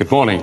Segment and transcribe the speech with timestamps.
[0.00, 0.42] Good morning.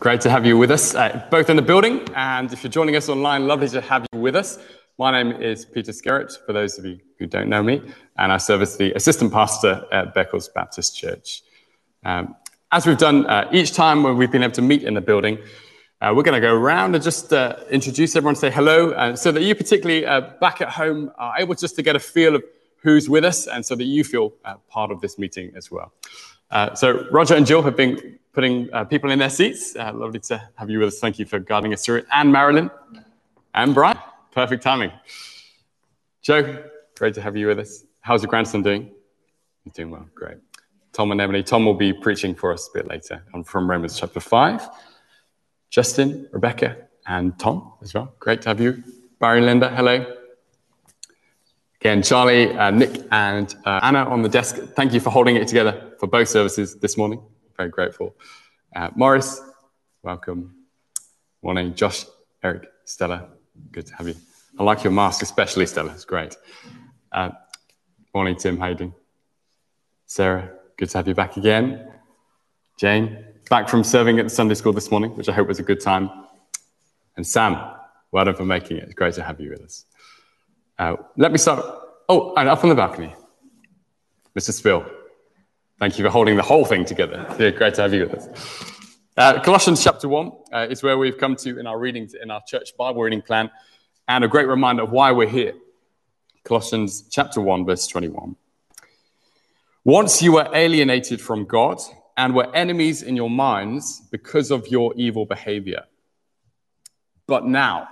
[0.00, 2.96] Great to have you with us, uh, both in the building and if you're joining
[2.96, 4.58] us online, lovely to have you with us.
[4.98, 7.82] My name is Peter Skerritt, for those of you who don't know me,
[8.16, 11.42] and I serve as the assistant pastor at Beccles Baptist Church.
[12.02, 12.34] Um,
[12.72, 15.36] as we've done uh, each time when we've been able to meet in the building,
[16.00, 19.30] uh, we're going to go around and just uh, introduce everyone, say hello, uh, so
[19.32, 22.44] that you, particularly uh, back at home, are able just to get a feel of
[22.78, 24.30] who's with us and so that you feel
[24.70, 25.92] part of this meeting as well.
[26.74, 29.74] so, Roger and Jill have been putting people in their seats.
[29.76, 30.98] lovely to have you with us.
[30.98, 32.06] Thank you for guiding us through it.
[32.12, 32.70] And Marilyn
[33.54, 33.98] and Brian.
[34.32, 34.90] Perfect timing.
[36.20, 36.64] Joe,
[36.96, 37.84] great to have you with us.
[38.00, 38.90] How's your grandson doing?
[39.62, 40.06] He's doing well.
[40.14, 40.38] Great.
[40.92, 41.42] Tom and Emily.
[41.42, 44.68] Tom will be preaching for us a bit later I'm from Romans chapter 5.
[45.70, 48.14] Justin, Rebecca, and Tom as well.
[48.20, 48.82] Great to have you.
[49.18, 50.06] Barry and Linda, hello.
[51.80, 54.56] Again, Charlie, uh, Nick, and uh, Anna on the desk.
[54.76, 57.20] Thank you for holding it together for both services this morning.
[57.56, 58.16] Very grateful.
[58.74, 59.40] Uh, Morris,
[60.02, 60.54] welcome.
[61.42, 61.74] Morning.
[61.74, 62.04] Josh,
[62.42, 63.28] Eric, Stella,
[63.70, 64.14] good to have you.
[64.58, 65.92] I like your mask, especially Stella.
[65.92, 66.36] It's great.
[67.12, 67.30] Uh,
[68.14, 68.58] morning, Tim.
[68.58, 68.94] How you doing?
[70.06, 71.92] Sarah, good to have you back again.
[72.78, 75.62] Jane, back from serving at the Sunday school this morning, which I hope was a
[75.62, 76.10] good time.
[77.16, 77.56] And Sam,
[78.10, 78.84] well done for making it.
[78.84, 79.84] It's great to have you with us.
[80.78, 81.64] Uh, let me start.
[82.08, 83.14] Oh, and up on the balcony,
[84.36, 84.52] Mr.
[84.52, 84.84] Spill.
[85.80, 87.26] Thank you for holding the whole thing together.
[87.36, 88.78] Great to have you with us.
[89.16, 92.40] Uh, Colossians chapter 1 uh, is where we've come to in our readings in our
[92.46, 93.50] church Bible reading plan,
[94.06, 95.54] and a great reminder of why we're here.
[96.44, 98.36] Colossians chapter 1, verse 21.
[99.82, 101.80] Once you were alienated from God
[102.16, 105.82] and were enemies in your minds because of your evil behavior.
[107.26, 107.88] But now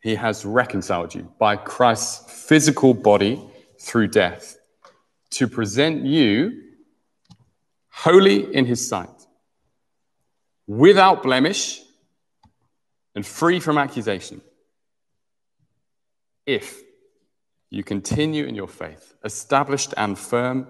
[0.00, 3.40] he has reconciled you by Christ's physical body
[3.78, 4.56] through death
[5.30, 6.63] to present you
[7.94, 9.08] holy in his sight,
[10.66, 11.80] without blemish
[13.14, 14.40] and free from accusation.
[16.44, 16.82] If
[17.70, 20.66] you continue in your faith, established and firm,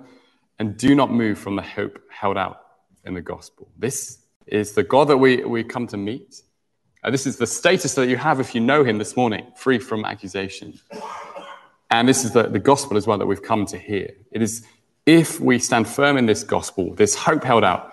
[0.58, 2.60] and do not move from the hope held out
[3.04, 3.68] in the gospel.
[3.76, 6.42] This is the God that we, we come to meet.
[7.02, 9.78] Uh, this is the status that you have if you know him this morning, free
[9.78, 10.78] from accusation.
[11.90, 14.10] And this is the, the gospel as well that we've come to hear.
[14.30, 14.64] It is
[15.06, 17.92] if we stand firm in this gospel, this hope held out,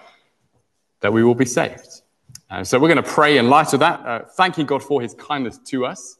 [1.01, 2.01] that we will be saved.
[2.49, 5.13] Uh, so we're going to pray in light of that, uh, thanking God for his
[5.15, 6.17] kindness to us,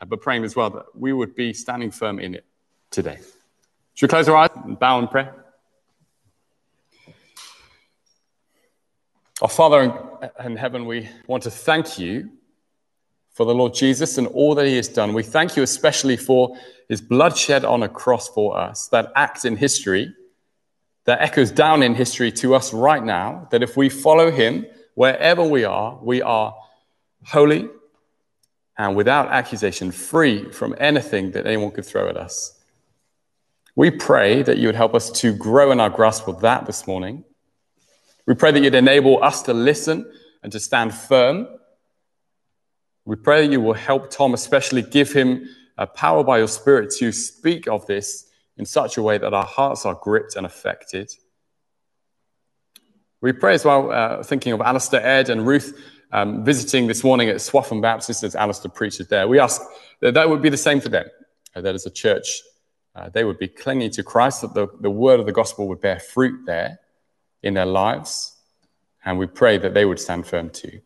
[0.00, 2.44] uh, but praying as well that we would be standing firm in it
[2.90, 3.18] today.
[3.94, 5.34] Should we close our eyes and bow in prayer?
[9.42, 10.00] Our Father
[10.44, 12.30] in heaven, we want to thank you
[13.34, 15.12] for the Lord Jesus and all that he has done.
[15.12, 16.56] We thank you especially for
[16.88, 20.14] his blood shed on a cross for us, that act in history
[21.04, 24.64] that echoes down in history to us right now, that if we follow him
[24.94, 26.54] wherever we are, we are
[27.26, 27.68] holy
[28.78, 32.58] and without accusation, free from anything that anyone could throw at us.
[33.76, 36.86] We pray that you would help us to grow in our grasp of that this
[36.86, 37.24] morning
[38.26, 40.10] we pray that you'd enable us to listen
[40.42, 41.46] and to stand firm.
[43.04, 47.12] We pray you will help Tom, especially give him a power by your Spirit to
[47.12, 48.26] speak of this
[48.56, 51.12] in such a way that our hearts are gripped and affected.
[53.20, 55.78] We pray as well, uh, thinking of Alistair Ed and Ruth
[56.12, 59.26] um, visiting this morning at Swaffham Baptist as Alistair preaches there.
[59.26, 59.60] We ask
[60.00, 61.06] that that would be the same for them,
[61.54, 62.40] uh, that as a church,
[62.94, 65.80] uh, they would be clinging to Christ, that the, the word of the gospel would
[65.80, 66.78] bear fruit there
[67.42, 68.36] in their lives.
[69.04, 70.80] And we pray that they would stand firm too.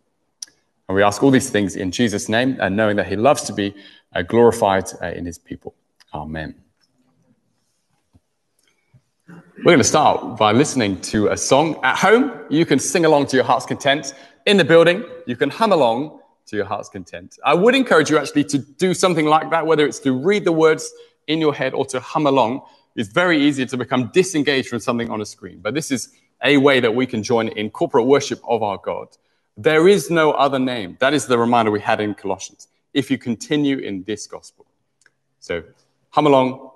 [0.89, 3.53] And we ask all these things in Jesus' name, and knowing that He loves to
[3.53, 3.75] be
[4.15, 5.75] uh, glorified uh, in His people.
[6.15, 6.55] Amen.
[9.29, 11.79] We're going to start by listening to a song.
[11.83, 14.15] At home, you can sing along to your heart's content.
[14.47, 17.39] In the building, you can hum along to your heart's content.
[17.45, 20.53] I would encourage you actually to do something like that, whether it's to read the
[20.53, 20.91] words
[21.27, 22.63] in your head or to hum along.
[22.97, 25.59] It's very easy to become disengaged from something on a screen.
[25.61, 26.09] But this is
[26.43, 29.09] a way that we can join in corporate worship of our God.
[29.61, 30.97] There is no other name.
[31.01, 32.69] That is the reminder we had in Colossians.
[32.95, 34.67] If you continue in this gospel.
[35.41, 35.65] So
[36.11, 36.71] hum along,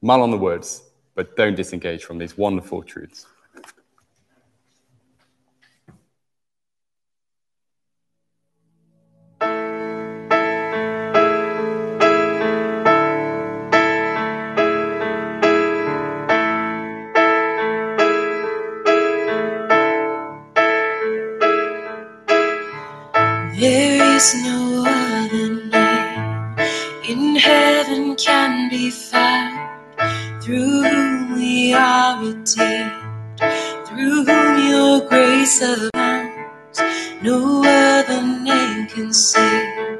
[0.00, 0.82] mull on the words,
[1.14, 3.26] but don't disengage from these wonderful truths.
[24.22, 26.56] Is no other name
[27.10, 29.58] in heaven can be found
[30.40, 33.40] through whom we are redeemed,
[33.86, 36.78] through whom your grace abounds.
[37.22, 39.98] no other name can save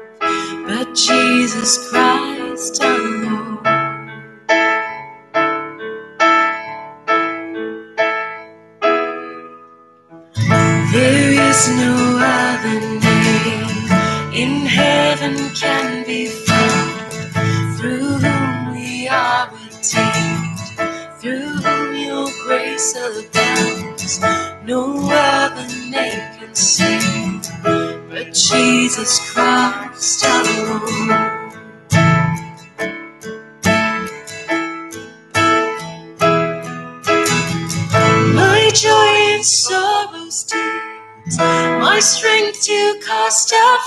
[0.67, 3.42] but Jesus Christ our There
[22.83, 24.19] grace abounds.
[24.65, 27.41] No other name can save
[28.09, 31.07] but Jesus Christ alone.
[38.35, 43.79] My joy in sorrows tears, my strength to cast out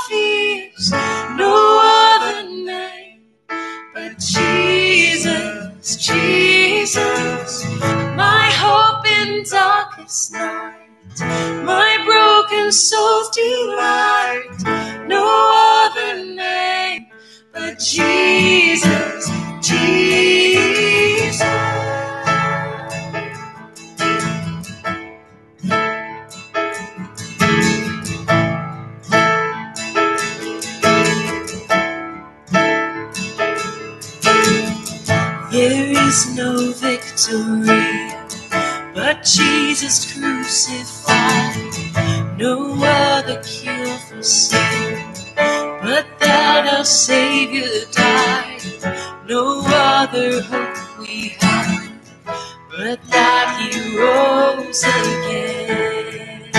[10.17, 15.07] darkest night, my broken soul's delight.
[15.09, 17.07] No other name
[17.53, 19.31] but Jesus,
[19.61, 21.41] Jesus.
[35.53, 37.96] There is no victory
[38.97, 41.75] but Jesus crucified.
[42.39, 45.13] No other cure for sin
[45.83, 48.63] but that our Savior died.
[49.29, 52.01] No other hope we have
[52.71, 56.51] but that He rose again.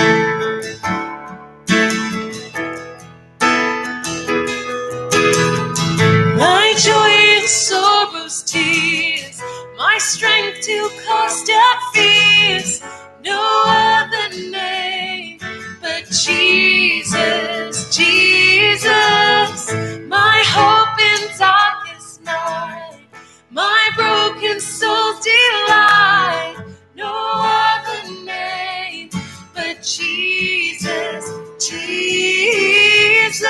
[6.38, 7.77] My joy sorrows, tears,
[9.98, 12.80] my strength to cast out fears.
[13.24, 15.40] No other name
[15.82, 19.72] but Jesus, Jesus.
[20.06, 23.00] My hope in darkest night,
[23.50, 26.58] my broken soul's delight.
[26.94, 29.10] No other name
[29.52, 31.28] but Jesus,
[31.58, 33.42] Jesus.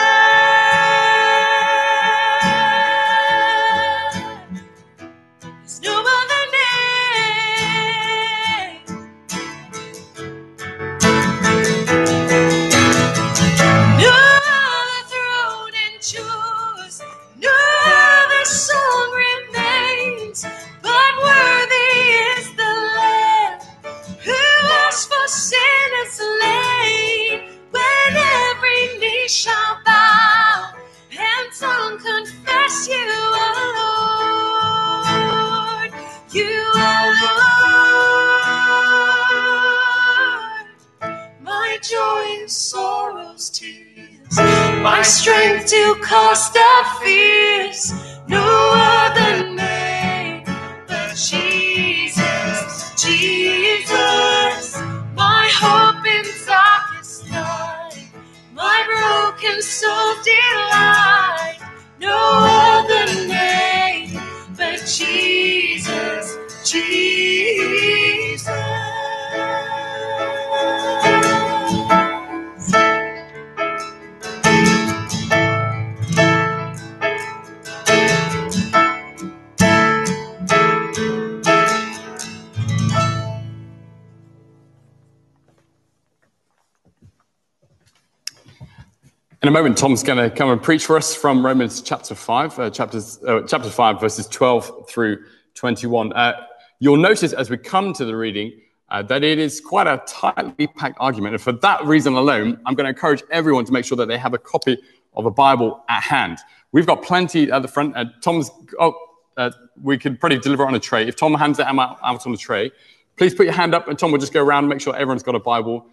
[89.78, 93.42] Tom's going to come and preach for us from Romans chapter 5, uh, chapters, uh,
[93.46, 96.12] chapter 5, verses 12 through 21.
[96.14, 96.32] Uh,
[96.80, 100.66] you'll notice as we come to the reading uh, that it is quite a tightly
[100.66, 101.34] packed argument.
[101.34, 104.18] And for that reason alone, I'm going to encourage everyone to make sure that they
[104.18, 104.78] have a copy
[105.14, 106.38] of a Bible at hand.
[106.72, 107.94] We've got plenty at the front.
[108.20, 108.96] Tom's, oh,
[109.36, 111.06] uh, we could probably deliver it on a tray.
[111.06, 112.72] If Tom hands it out, out on a tray,
[113.16, 115.22] please put your hand up and Tom will just go around and make sure everyone's
[115.22, 115.86] got a Bible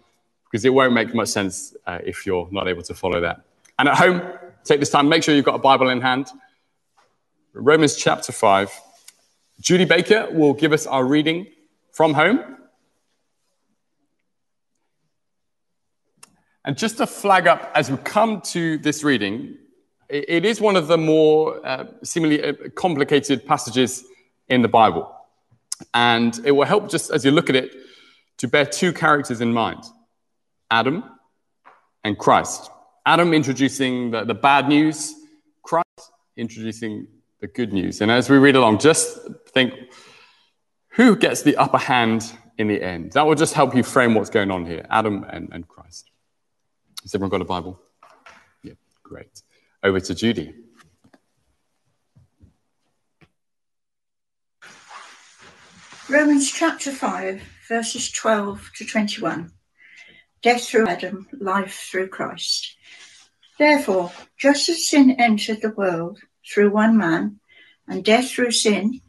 [0.50, 3.42] because it won't make much sense uh, if you're not able to follow that.
[3.78, 4.22] And at home,
[4.64, 6.28] take this time, make sure you've got a Bible in hand.
[7.52, 8.70] Romans chapter 5.
[9.60, 11.46] Judy Baker will give us our reading
[11.92, 12.56] from home.
[16.64, 19.56] And just to flag up as we come to this reading,
[20.08, 24.04] it, is one of the more uh, seemingly uh, complicated passages
[24.48, 25.12] in the Bible.
[25.94, 27.74] And it will help just as you look at it
[28.38, 29.84] to bear two characters in mind
[30.70, 31.04] Adam
[32.04, 32.70] and Christ.
[33.06, 35.14] Adam introducing the, the bad news,
[35.62, 37.06] Christ introducing
[37.40, 38.00] the good news.
[38.00, 39.16] And as we read along, just
[39.50, 39.72] think
[40.88, 43.12] who gets the upper hand in the end?
[43.12, 46.10] That will just help you frame what's going on here Adam and, and Christ.
[47.02, 47.80] Has everyone got a Bible?
[48.64, 48.72] Yeah,
[49.04, 49.42] great.
[49.84, 50.54] Over to Judy.
[56.08, 59.52] Romans chapter 5, verses 12 to 21.
[60.42, 62.75] Death through Adam, life through Christ.
[63.58, 67.40] Therefore, just as sin entered the world through one man,
[67.88, 69.00] and death through sin,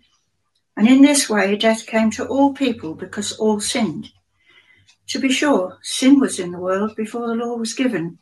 [0.75, 4.09] and in this way death came to all people because all sinned.
[5.07, 8.19] To be sure, sin was in the world before the law was given,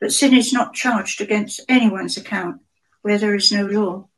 [0.00, 2.60] but sin is not charged against anyone's account
[3.02, 4.08] where there is no law.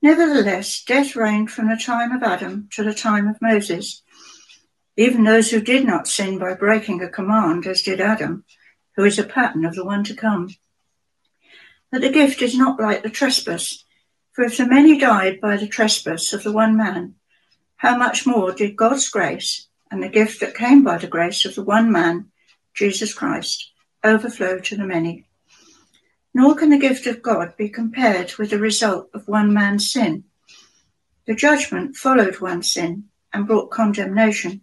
[0.00, 4.02] Nevertheless, death reigned from the time of Adam to the time of Moses.
[4.96, 8.44] Even those who did not sin by breaking a command, as did Adam,
[8.98, 10.48] who is a pattern of the one to come.
[11.92, 13.84] But the gift is not like the trespass,
[14.32, 17.14] for if the many died by the trespass of the one man,
[17.76, 21.54] how much more did God's grace and the gift that came by the grace of
[21.54, 22.32] the one man,
[22.74, 23.70] Jesus Christ,
[24.02, 25.28] overflow to the many?
[26.34, 30.24] Nor can the gift of God be compared with the result of one man's sin.
[31.28, 34.62] The judgment followed one sin and brought condemnation,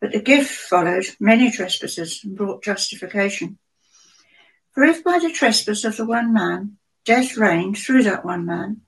[0.00, 3.58] but the gift followed many trespasses and brought justification.
[4.72, 8.82] For if by the trespass of the one man death reigned through that one man,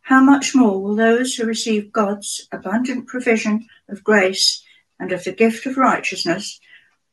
[0.00, 4.64] how much more will those who receive God's abundant provision of grace
[4.98, 6.58] and of the gift of righteousness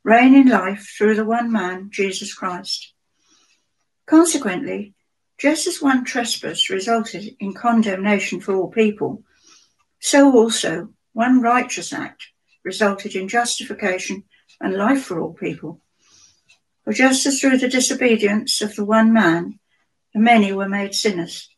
[0.02, 2.92] reign in life through the one man, Jesus Christ?
[4.06, 4.94] Consequently,
[5.36, 9.22] just as one trespass resulted in condemnation for all people,
[10.00, 12.28] so also one righteous act
[12.68, 14.24] resulted in justification
[14.60, 15.80] and life for all people.
[16.84, 19.58] For just as through the disobedience of the one man,
[20.12, 21.48] the many were made sinners,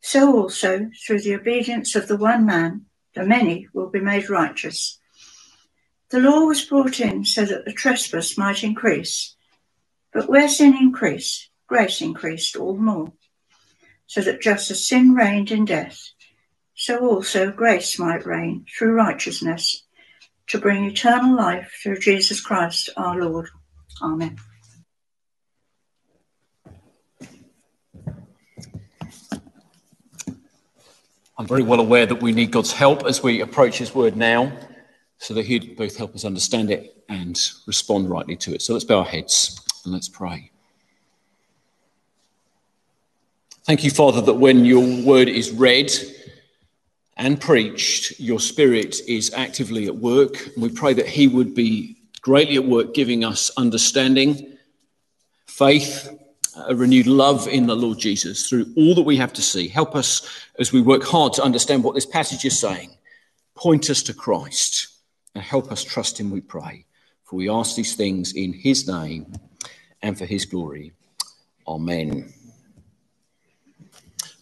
[0.00, 4.98] so also through the obedience of the one man, the many will be made righteous.
[6.08, 9.36] The law was brought in so that the trespass might increase,
[10.10, 13.12] but where sin increased, grace increased all the more,
[14.06, 16.00] so that just as sin reigned in death,
[16.74, 19.84] so also grace might reign through righteousness
[20.50, 23.48] to bring eternal life through Jesus Christ our Lord.
[24.02, 24.36] Amen.
[31.38, 34.52] I'm very well aware that we need God's help as we approach His word now,
[35.18, 38.60] so that He'd both help us understand it and respond rightly to it.
[38.60, 40.50] So let's bow our heads and let's pray.
[43.64, 45.92] Thank you, Father, that when your word is read
[47.20, 50.48] and preached, your spirit is actively at work.
[50.56, 54.56] We pray that he would be greatly at work giving us understanding,
[55.46, 56.08] faith,
[56.56, 59.68] a renewed love in the Lord Jesus through all that we have to see.
[59.68, 60.26] Help us
[60.58, 62.90] as we work hard to understand what this passage is saying.
[63.54, 64.88] Point us to Christ
[65.34, 66.86] and help us trust him, we pray.
[67.24, 69.34] For we ask these things in his name
[70.00, 70.92] and for his glory.
[71.68, 72.32] Amen.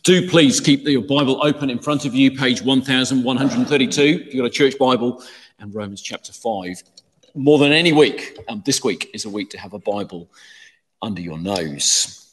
[0.09, 4.47] Do please keep your Bible open in front of you, page 1132, if you've got
[4.47, 5.23] a church Bible,
[5.59, 6.83] and Romans chapter 5.
[7.35, 10.31] More than any week, um, this week is a week to have a Bible
[11.03, 12.27] under your nose.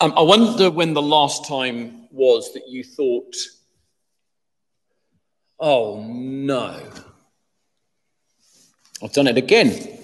[0.00, 3.36] Um, I wonder when the last time was that you thought,
[5.60, 6.82] oh no,
[9.00, 10.00] I've done it again.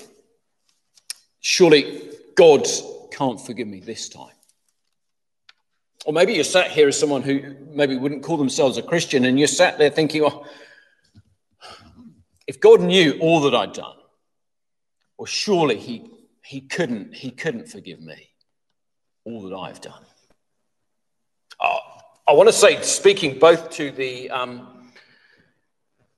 [1.41, 2.03] Surely
[2.37, 2.69] God
[3.11, 4.38] can't forgive me this time.
[6.09, 9.39] Or maybe you're sat here as someone who maybe wouldn't call themselves a Christian, and
[9.39, 10.47] you're sat there thinking, well,
[12.47, 13.99] if God knew all that I'd done,
[15.19, 16.11] well, surely he,
[16.43, 18.31] he couldn't he couldn't forgive me
[19.25, 20.03] all that I've done.
[21.61, 21.79] Oh,
[22.27, 24.91] I want to say, speaking both to the um,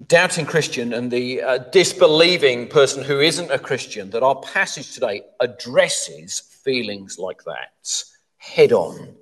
[0.06, 5.22] doubting Christian and the uh, disbelieving person who isn't a Christian, that our passage today
[5.40, 8.04] addresses feelings like that
[8.36, 9.16] head on.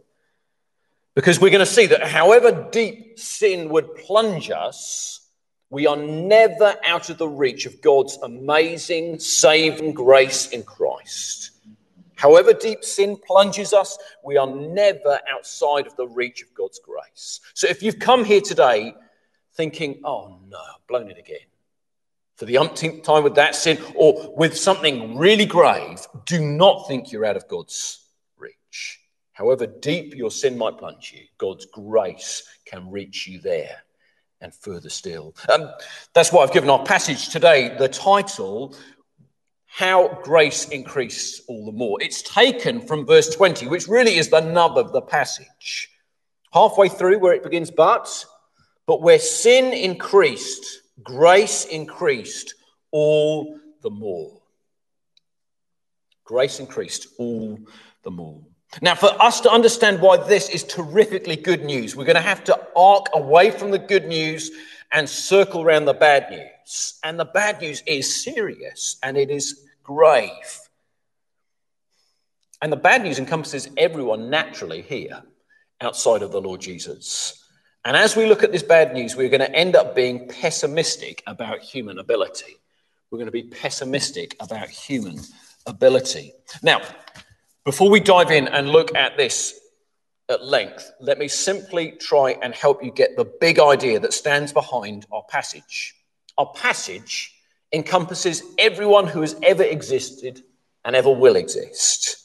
[1.19, 5.29] Because we're going to see that however deep sin would plunge us,
[5.69, 11.51] we are never out of the reach of God's amazing saving grace in Christ.
[12.15, 17.41] However deep sin plunges us, we are never outside of the reach of God's grace.
[17.53, 18.95] So if you've come here today
[19.55, 21.49] thinking, oh no, I've blown it again,
[22.37, 27.11] for the umpteenth time with that sin or with something really grave, do not think
[27.11, 28.05] you're out of God's.
[29.39, 33.85] However deep your sin might plunge you, God's grace can reach you there
[34.41, 35.33] and further still.
[35.49, 35.71] Um,
[36.13, 38.75] that's why I've given our passage today the title,
[39.67, 42.03] How Grace Increased All the More.
[42.03, 45.89] It's taken from verse 20, which really is the nub of the passage.
[46.53, 48.25] Halfway through, where it begins, but,
[48.87, 52.57] but where sin increased, grace increased
[52.91, 54.43] all the more.
[56.25, 57.57] Grace increased all
[58.03, 58.43] the more.
[58.83, 62.45] Now, for us to understand why this is terrifically good news, we're going to have
[62.45, 64.51] to arc away from the good news
[64.93, 66.99] and circle around the bad news.
[67.03, 70.61] And the bad news is serious and it is grave.
[72.61, 75.23] And the bad news encompasses everyone naturally here
[75.81, 77.43] outside of the Lord Jesus.
[77.85, 81.23] And as we look at this bad news, we're going to end up being pessimistic
[81.27, 82.57] about human ability.
[83.11, 85.21] We're going to be pessimistic about human
[85.67, 86.33] ability.
[86.63, 86.83] Now,
[87.69, 89.61] before we dive in and look at this
[90.31, 94.55] at length, let me simply try and help you get the big idea that stands
[94.55, 95.95] behind our passage.
[96.39, 97.35] Our passage
[97.71, 100.41] encompasses everyone who has ever existed
[100.83, 102.25] and ever will exist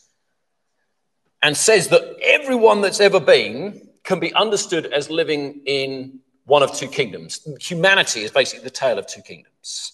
[1.41, 6.73] and says that everyone that's ever been can be understood as living in one of
[6.73, 7.45] two kingdoms.
[7.59, 9.91] Humanity is basically the tale of two kingdoms.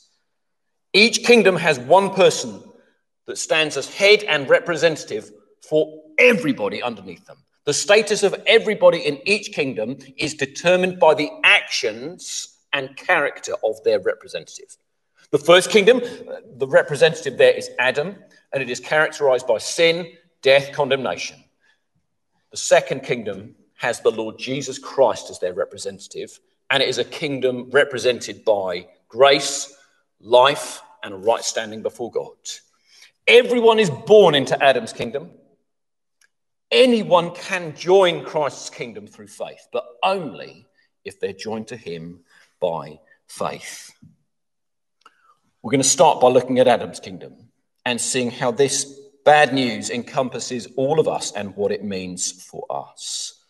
[0.93, 2.61] Each kingdom has one person
[3.25, 5.31] that stands as head and representative
[5.67, 7.37] for everybody underneath them.
[7.65, 13.83] The status of everybody in each kingdom is determined by the actions and character of
[13.83, 14.77] their representative.
[15.31, 16.01] The first kingdom,
[16.57, 18.15] the representative there is Adam,
[18.51, 20.11] and it is characterized by sin,
[20.41, 21.37] death, condemnation.
[22.51, 26.39] The second kingdom has the Lord Jesus Christ as their representative,
[26.71, 29.73] and it is a kingdom represented by grace,
[30.19, 32.33] life, and right standing before God.
[33.27, 35.29] Everyone is born into Adam's kingdom.
[36.71, 40.67] Anyone can join Christ's kingdom through faith, but only
[41.03, 42.21] if they're joined to him
[42.59, 43.91] by faith.
[45.61, 47.49] We're going to start by looking at Adam's kingdom
[47.85, 48.99] and seeing how this
[49.29, 53.43] Bad news encompasses all of us and what it means for us.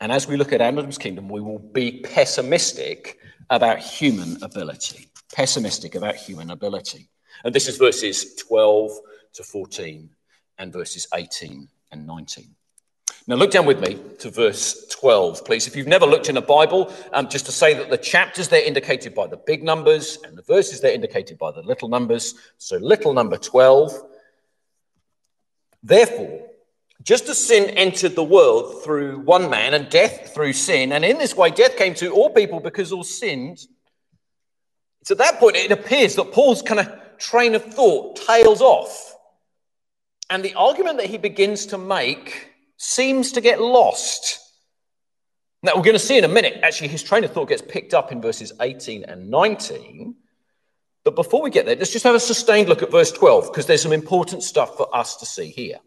[0.00, 5.08] And as we look at Adam's kingdom, we will be pessimistic about human ability.
[5.32, 7.08] Pessimistic about human ability.
[7.42, 8.90] And this is verses 12
[9.34, 10.10] to 14
[10.58, 12.54] and verses 18 and 19.
[13.26, 15.66] Now, look down with me to verse 12, please.
[15.66, 18.62] If you've never looked in a Bible, um, just to say that the chapters they're
[18.62, 22.34] indicated by the big numbers and the verses they're indicated by the little numbers.
[22.58, 23.98] So, little number 12
[25.84, 26.46] Therefore,
[27.02, 31.18] just as sin entered the world through one man and death through sin, and in
[31.18, 33.66] this way death came to all people because all sinned,
[35.02, 39.13] it's at that point it appears that Paul's kind of train of thought tails off.
[40.30, 44.40] And the argument that he begins to make seems to get lost.
[45.62, 47.94] Now, we're going to see in a minute, actually, his train of thought gets picked
[47.94, 50.14] up in verses 18 and 19.
[51.04, 53.66] But before we get there, let's just have a sustained look at verse 12, because
[53.66, 55.78] there's some important stuff for us to see here.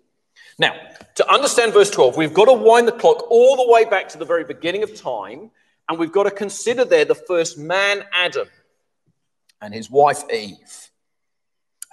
[0.60, 0.74] Now,
[1.16, 4.18] to understand verse 12, we've got to wind the clock all the way back to
[4.18, 5.52] the very beginning of time,
[5.88, 8.48] and we've got to consider there the first man, Adam,
[9.62, 10.90] and his wife, Eve.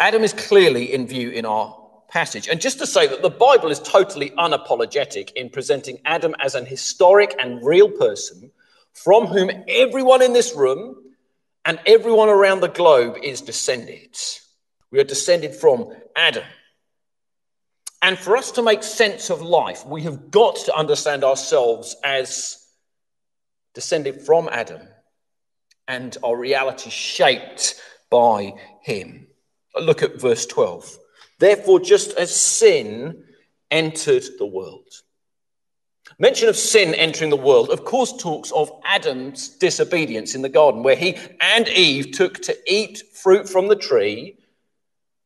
[0.01, 1.84] Adam is clearly in view in our
[2.15, 2.47] passage.
[2.47, 6.65] And just to say that the Bible is totally unapologetic in presenting Adam as an
[6.65, 8.53] historic and real person
[8.93, 10.95] from whom everyone in this room
[11.65, 14.17] and everyone around the globe is descended.
[14.93, 16.45] We are descended from Adam.
[18.01, 22.65] And for us to make sense of life, we have got to understand ourselves as
[23.75, 24.83] descended from Adam
[25.89, 27.75] and our reality shaped
[28.09, 29.27] by him.
[29.75, 30.99] Look at verse 12.
[31.39, 33.25] Therefore, just as sin
[33.71, 35.03] entered the world,
[36.19, 40.83] Mention of sin entering the world, of course, talks of Adam's disobedience in the garden,
[40.83, 44.37] where he and Eve took to eat fruit from the tree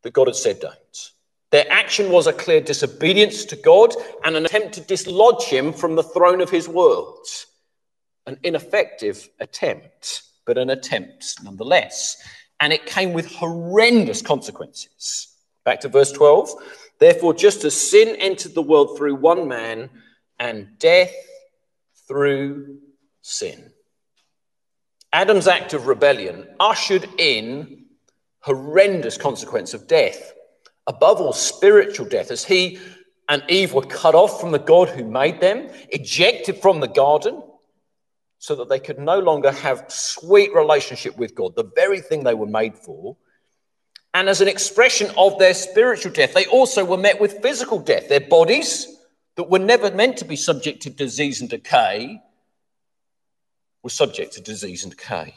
[0.03, 1.13] that God had said don't.
[1.51, 3.95] Their action was a clear disobedience to God
[4.25, 7.27] and an attempt to dislodge him from the throne of his world.
[8.27, 12.17] An ineffective attempt, but an attempt nonetheless.
[12.61, 15.35] And it came with horrendous consequences.
[15.65, 16.51] Back to verse 12.
[16.99, 19.91] Therefore, just as sin entered the world through one man,
[20.39, 21.15] and death
[22.07, 22.79] through
[23.23, 23.73] sin.
[25.13, 27.87] Adam's act of rebellion ushered in
[28.41, 30.33] horrendous consequence of death,
[30.87, 32.79] above all spiritual death, as he
[33.29, 37.43] and Eve were cut off from the God who made them, ejected from the garden,
[38.39, 42.35] so that they could no longer have sweet relationship with God, the very thing they
[42.35, 43.17] were made for.
[44.19, 48.09] And as an expression of their spiritual death, they also were met with physical death.
[48.09, 48.89] Their bodies
[49.37, 52.21] that were never meant to be subject to disease and decay
[53.85, 55.37] were subject to disease and decay.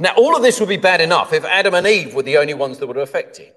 [0.00, 2.54] Now, all of this would be bad enough if Adam and Eve were the only
[2.54, 3.54] ones that were affected.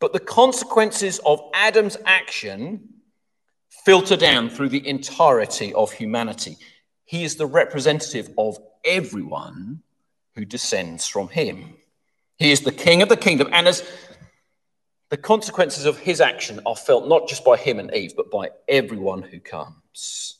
[0.00, 2.90] But the consequences of Adam's action
[3.86, 6.58] filter down through the entirety of humanity.
[7.06, 9.83] He is the representative of everyone
[10.34, 11.74] who descends from him.
[12.38, 13.48] He is the king of the kingdom.
[13.52, 13.82] And as
[15.10, 18.50] the consequences of his action are felt not just by him and Eve, but by
[18.68, 20.38] everyone who comes.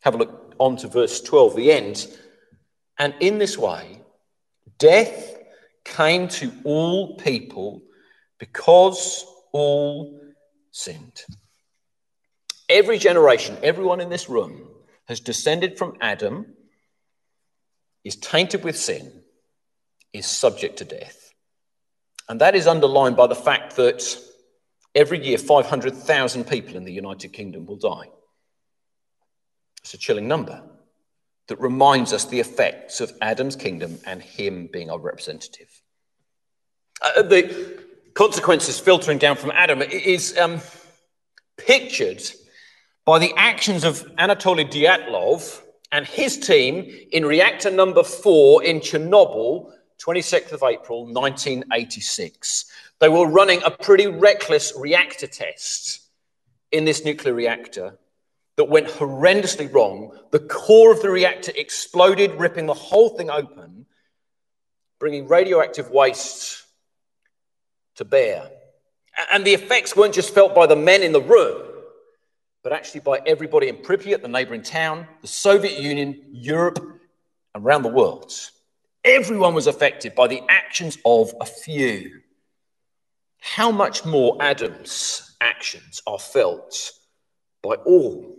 [0.00, 2.06] Have a look on to verse 12, the end.
[2.98, 4.00] And in this way,
[4.78, 5.36] death
[5.84, 7.82] came to all people
[8.38, 10.20] because all
[10.70, 11.24] sinned.
[12.68, 14.68] Every generation, everyone in this room
[15.06, 16.46] has descended from Adam,
[18.06, 19.10] is tainted with sin,
[20.12, 21.32] is subject to death.
[22.28, 24.16] And that is underlined by the fact that
[24.94, 28.08] every year 500,000 people in the United Kingdom will die.
[29.82, 30.62] It's a chilling number
[31.48, 35.82] that reminds us the effects of Adam's kingdom and him being our representative.
[37.02, 37.82] Uh, the
[38.14, 40.60] consequences filtering down from Adam is um,
[41.56, 42.22] pictured
[43.04, 45.60] by the actions of Anatoly Dyatlov
[45.92, 52.70] and his team in reactor number four in Chernobyl, 26th of April, 1986.
[52.98, 56.00] They were running a pretty reckless reactor test
[56.72, 57.98] in this nuclear reactor
[58.56, 60.16] that went horrendously wrong.
[60.30, 63.86] The core of the reactor exploded, ripping the whole thing open,
[64.98, 66.64] bringing radioactive waste
[67.96, 68.50] to bear.
[69.30, 71.65] And the effects weren't just felt by the men in the room,
[72.66, 76.80] but actually by everybody in Pripyat, the neighboring town, the Soviet Union, Europe,
[77.54, 78.32] and around the world.
[79.04, 82.22] Everyone was affected by the actions of a few.
[83.38, 86.90] How much more Adam's actions are felt
[87.62, 88.36] by all?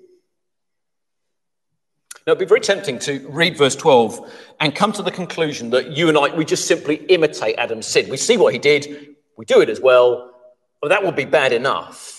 [2.26, 5.96] Now, it'd be very tempting to read verse 12 and come to the conclusion that
[5.96, 8.10] you and I, we just simply imitate Adam's sin.
[8.10, 10.34] We see what he did, we do it as well.
[10.82, 12.17] but that would be bad enough.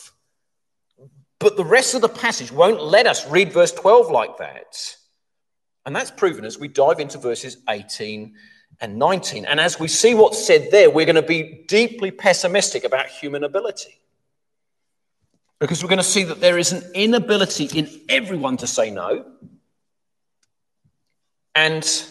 [1.41, 4.97] But the rest of the passage won't let us read verse 12 like that.
[5.87, 8.35] And that's proven as we dive into verses 18
[8.81, 9.45] and 19.
[9.45, 13.45] And as we see what's said there, we're going to be deeply pessimistic about human
[13.45, 14.01] ability.
[15.61, 19.25] Because we're going to see that there is an inability in everyone to say no
[21.55, 22.05] and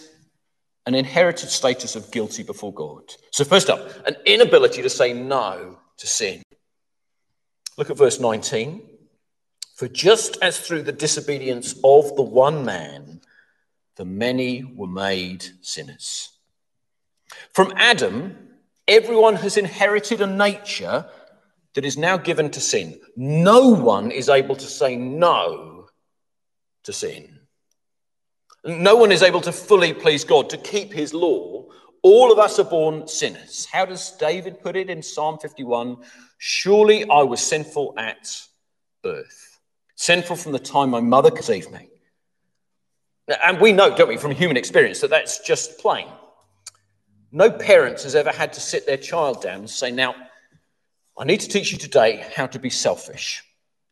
[0.86, 3.04] an inherited status of guilty before God.
[3.32, 6.44] So, first up, an inability to say no to sin.
[7.78, 8.97] Look at verse 19.
[9.78, 13.22] For just as through the disobedience of the one man,
[13.96, 16.32] the many were made sinners.
[17.54, 18.36] From Adam,
[18.88, 21.06] everyone has inherited a nature
[21.76, 23.00] that is now given to sin.
[23.16, 25.90] No one is able to say no
[26.84, 27.40] to sin.
[28.66, 31.68] No one is able to fully please God, to keep his law.
[32.02, 33.68] All of us are born sinners.
[33.72, 35.98] How does David put it in Psalm 51?
[36.40, 38.42] Surely I was sinful at
[39.04, 39.47] birth,
[39.98, 41.90] sinful from the time my mother conceived me.
[43.46, 46.08] And we know, don't we, from human experience, that that's just plain.
[47.34, 50.16] No parent has ever had to sit their child down and say, Now,
[51.18, 53.44] I need to teach you today how to be selfish.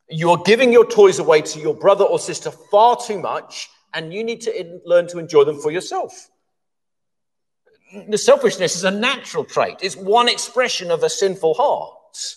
[0.09, 4.13] You are giving your toys away to your brother or sister far too much, and
[4.13, 6.29] you need to learn to enjoy them for yourself.
[8.07, 12.35] The selfishness is a natural trait, it's one expression of a sinful heart.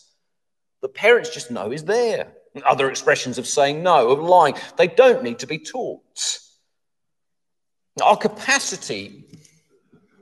[0.81, 2.33] The parents just know is there.
[2.65, 6.39] Other expressions of saying no, of lying, they don't need to be taught.
[8.03, 9.25] Our capacity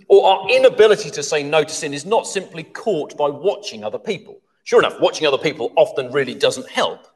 [0.09, 3.99] or our inability to say no to sin is not simply caught by watching other
[3.99, 4.41] people.
[4.65, 7.07] Sure enough, watching other people often really doesn't help,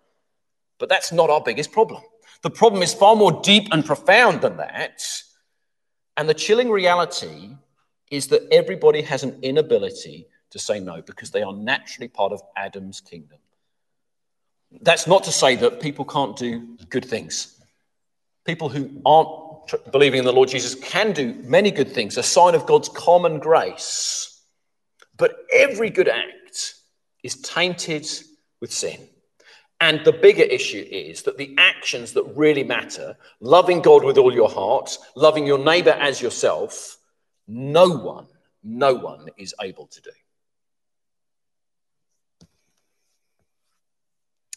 [0.79, 2.03] but that's not our biggest problem.
[2.42, 5.03] The problem is far more deep and profound than that.
[6.16, 7.57] And the chilling reality
[8.11, 12.42] is that everybody has an inability to say no because they are naturally part of
[12.57, 13.38] Adam's kingdom.
[14.81, 17.61] That's not to say that people can't do good things.
[18.45, 22.55] People who aren't believing in the Lord Jesus can do many good things, a sign
[22.55, 24.43] of God's common grace.
[25.17, 26.75] But every good act
[27.23, 28.07] is tainted
[28.61, 29.09] with sin.
[29.81, 34.33] And the bigger issue is that the actions that really matter, loving God with all
[34.33, 36.99] your heart, loving your neighbor as yourself,
[37.49, 38.27] no one,
[38.63, 40.11] no one is able to do.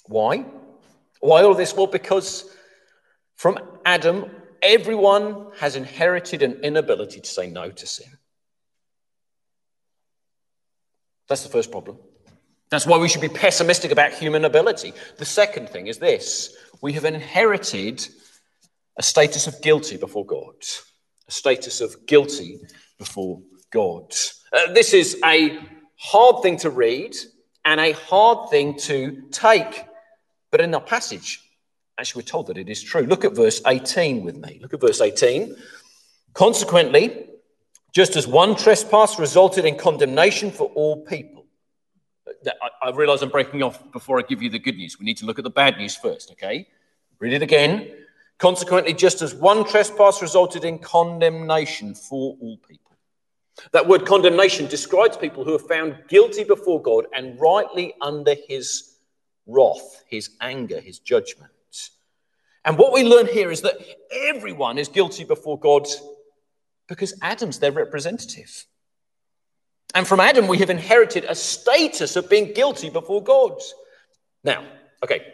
[0.06, 0.46] Why?
[1.20, 1.76] Why all this?
[1.76, 2.50] Well, because
[3.36, 4.30] from Adam,
[4.62, 8.08] everyone has inherited an inability to say no to sin.
[11.28, 11.98] That's the first problem.
[12.70, 14.94] That's why we should be pessimistic about human ability.
[15.18, 18.06] The second thing is this we have inherited
[18.98, 20.56] a status of guilty before God,
[21.28, 22.60] a status of guilty
[22.98, 24.14] before God.
[24.52, 25.60] Uh, this is a
[25.98, 27.16] hard thing to read
[27.66, 29.86] and a hard thing to take.
[30.54, 31.42] But in our passage,
[31.98, 33.02] actually, we're told that it is true.
[33.02, 34.60] Look at verse 18 with me.
[34.62, 35.56] Look at verse 18.
[36.34, 37.26] Consequently,
[37.92, 41.46] Just as one trespass resulted in condemnation for all people.
[42.28, 45.00] Uh, I, I realize I'm breaking off before I give you the good news.
[45.00, 46.68] We need to look at the bad news first, okay?
[47.18, 47.92] Read it again.
[48.38, 52.92] Consequently, just as one trespass resulted in condemnation for all people.
[53.72, 58.93] That word condemnation describes people who are found guilty before God and rightly under his
[59.46, 61.52] wrath, his anger, his judgment.
[62.66, 63.78] And what we learn here is that
[64.12, 65.88] everyone is guilty before God
[66.88, 68.66] because Adam's their representative.
[69.94, 73.60] And from Adam, we have inherited a status of being guilty before God.
[74.44, 74.66] Now,
[75.04, 75.26] okay,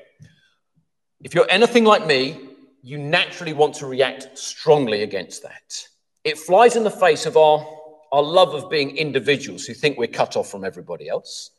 [1.22, 2.50] if you're anything like me,
[2.82, 5.88] you naturally want to react strongly against that.
[6.24, 7.66] It flies in the face of our,
[8.12, 11.52] our love of being individuals who think we're cut off from everybody else.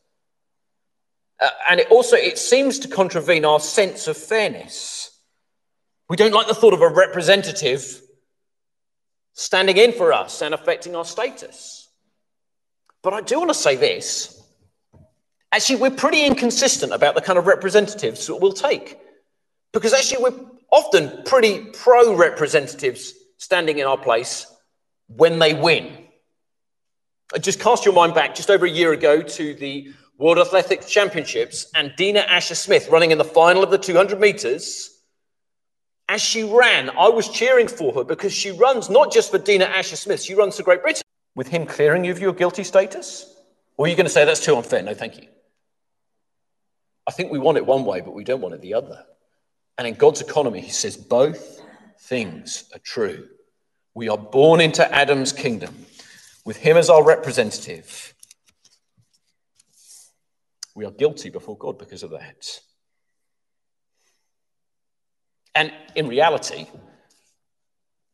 [1.40, 5.10] Uh, and it also it seems to contravene our sense of fairness.
[6.08, 8.00] We don't like the thought of a representative
[9.32, 11.88] standing in for us and affecting our status.
[13.02, 14.36] But I do want to say this.
[15.52, 18.98] Actually, we're pretty inconsistent about the kind of representatives that we'll take.
[19.72, 24.46] Because actually, we're often pretty pro representatives standing in our place
[25.06, 25.96] when they win.
[27.40, 31.70] Just cast your mind back just over a year ago to the World Athletics Championships
[31.74, 35.00] and Dina Asher Smith running in the final of the 200 meters.
[36.10, 39.64] As she ran, I was cheering for her because she runs not just for Dina
[39.64, 41.04] Asher Smith, she runs for Great Britain.
[41.34, 43.34] With him clearing you of your guilty status?
[43.78, 44.82] Or are you going to say that's too unfair?
[44.82, 45.26] No, thank you.
[47.06, 49.02] I think we want it one way, but we don't want it the other.
[49.78, 51.62] And in God's economy, he says both
[51.98, 53.26] things are true.
[53.94, 55.86] We are born into Adam's kingdom
[56.44, 58.12] with him as our representative.
[60.74, 62.60] We are guilty before God because of that.
[65.54, 66.66] And in reality,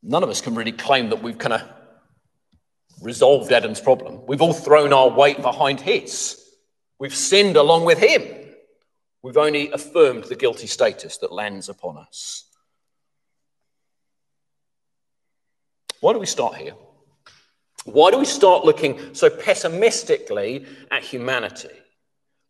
[0.03, 1.63] none of us can really claim that we've kind of
[3.03, 4.25] resolved Adam's problem.
[4.27, 6.43] We've all thrown our weight behind his.
[6.99, 8.23] We've sinned along with him.
[9.23, 12.45] We've only affirmed the guilty status that lands upon us.
[16.01, 16.75] Why do we start here?
[17.85, 21.69] Why do we start looking so pessimistically at humanity?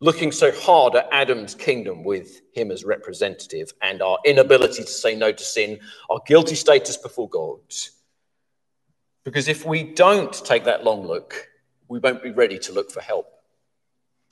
[0.00, 5.14] Looking so hard at Adam's kingdom with him as representative and our inability to say
[5.14, 5.78] no to sin,
[6.10, 7.60] our guilty status before God.
[9.24, 11.48] Because if we don't take that long look,
[11.88, 13.26] we won't be ready to look for help.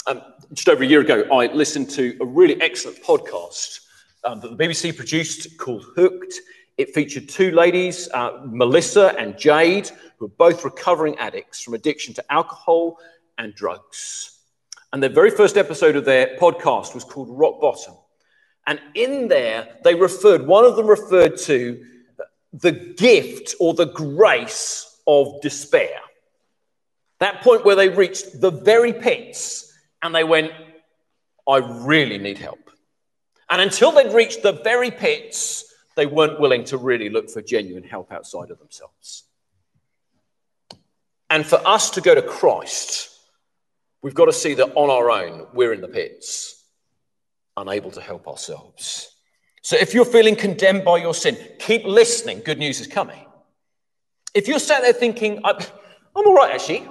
[0.07, 0.21] Um,
[0.53, 3.81] just over a year ago, I listened to a really excellent podcast
[4.25, 6.35] um, that the BBC produced called Hooked.
[6.77, 12.13] It featured two ladies, uh, Melissa and Jade, who are both recovering addicts from addiction
[12.15, 12.99] to alcohol
[13.39, 14.34] and drugs.
[14.95, 17.95] And the very first episode of their podcast was called Rock Bottom.
[18.65, 21.85] And in there, they referred, one of them referred to
[22.53, 25.99] the gift or the grace of despair.
[27.19, 30.53] That point where they reached the very pits and they went,
[31.49, 32.71] I really need help.
[33.51, 37.83] And until they'd reached the very pits, they weren't willing to really look for genuine
[37.83, 39.25] help outside of themselves.
[41.29, 43.11] And for us to go to Christ,
[44.05, 46.63] We've got to see that on our own, we're in the pits,
[47.57, 49.11] unable to help ourselves.
[49.63, 52.43] So if you're feeling condemned by your sin, keep listening.
[52.45, 53.25] Good news is coming.
[54.35, 55.57] If you're sat there thinking, I'm
[56.15, 56.87] all right, actually,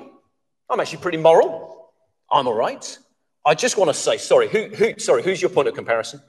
[0.68, 1.92] I'm actually pretty moral,
[2.32, 2.98] I'm all right.
[3.46, 6.20] I just want to say, sorry, who, who, sorry, who's your point of comparison?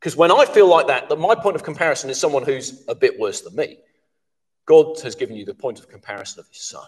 [0.00, 2.94] Because when I feel like that, that my point of comparison is someone who's a
[2.94, 3.80] bit worse than me.
[4.64, 6.86] God has given you the point of comparison of his son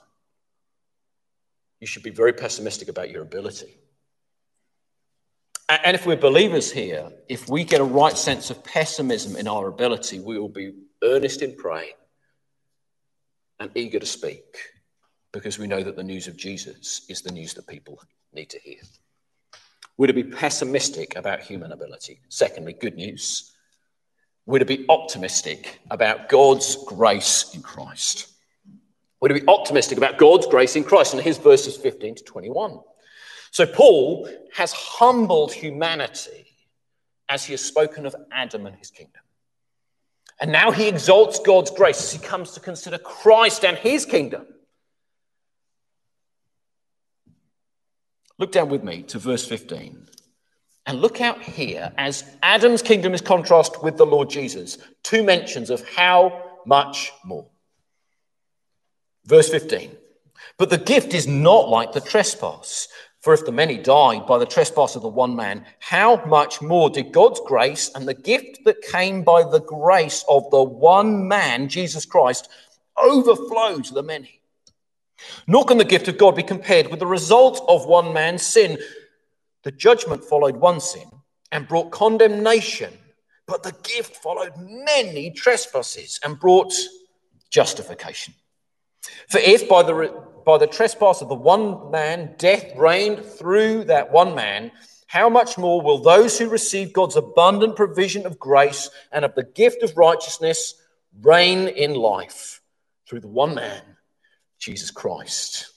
[1.80, 3.78] you should be very pessimistic about your ability.
[5.68, 9.68] And if we're believers here, if we get a right sense of pessimism in our
[9.68, 11.92] ability, we will be earnest in praying
[13.60, 14.44] and eager to speak
[15.32, 18.00] because we know that the news of Jesus is the news that people
[18.32, 18.80] need to hear.
[19.98, 22.20] We're to be pessimistic about human ability.
[22.28, 23.52] Secondly, good news.
[24.46, 28.28] We're to be optimistic about God's grace in Christ.
[29.20, 31.14] We're to be optimistic about God's grace in Christ.
[31.14, 32.78] And his verses 15 to 21.
[33.50, 36.46] So Paul has humbled humanity
[37.28, 39.22] as he has spoken of Adam and his kingdom.
[40.40, 44.46] And now he exalts God's grace as he comes to consider Christ and his kingdom.
[48.38, 50.06] Look down with me to verse 15.
[50.86, 54.78] And look out here as Adam's kingdom is contrasted with the Lord Jesus.
[55.02, 57.46] Two mentions of how much more.
[59.28, 59.94] Verse 15.
[60.56, 62.88] But the gift is not like the trespass.
[63.20, 66.88] For if the many died by the trespass of the one man, how much more
[66.88, 71.68] did God's grace and the gift that came by the grace of the one man,
[71.68, 72.48] Jesus Christ,
[72.96, 74.40] overflow to the many?
[75.46, 78.78] Nor can the gift of God be compared with the result of one man's sin.
[79.62, 81.10] The judgment followed one sin
[81.52, 82.94] and brought condemnation,
[83.46, 86.72] but the gift followed many trespasses and brought
[87.50, 88.32] justification.
[89.28, 94.12] For if by the, by the trespass of the one man death reigned through that
[94.12, 94.72] one man,
[95.06, 99.42] how much more will those who receive God's abundant provision of grace and of the
[99.42, 100.74] gift of righteousness
[101.22, 102.60] reign in life
[103.08, 103.82] through the one man,
[104.58, 105.72] Jesus Christ?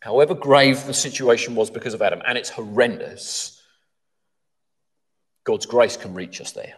[0.00, 3.60] However grave the situation was because of Adam, and it's horrendous,
[5.44, 6.74] God's grace can reach us there.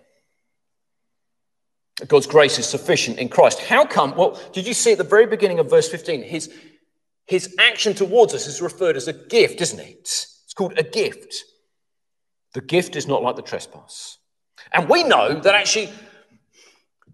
[2.08, 3.60] God's grace is sufficient in Christ.
[3.60, 4.14] How come?
[4.16, 6.22] Well, did you see at the very beginning of verse 15?
[6.22, 6.52] His,
[7.26, 10.00] his action towards us is referred as a gift, isn't it?
[10.00, 11.44] It's called a gift.
[12.54, 14.18] The gift is not like the trespass.
[14.72, 15.90] And we know that actually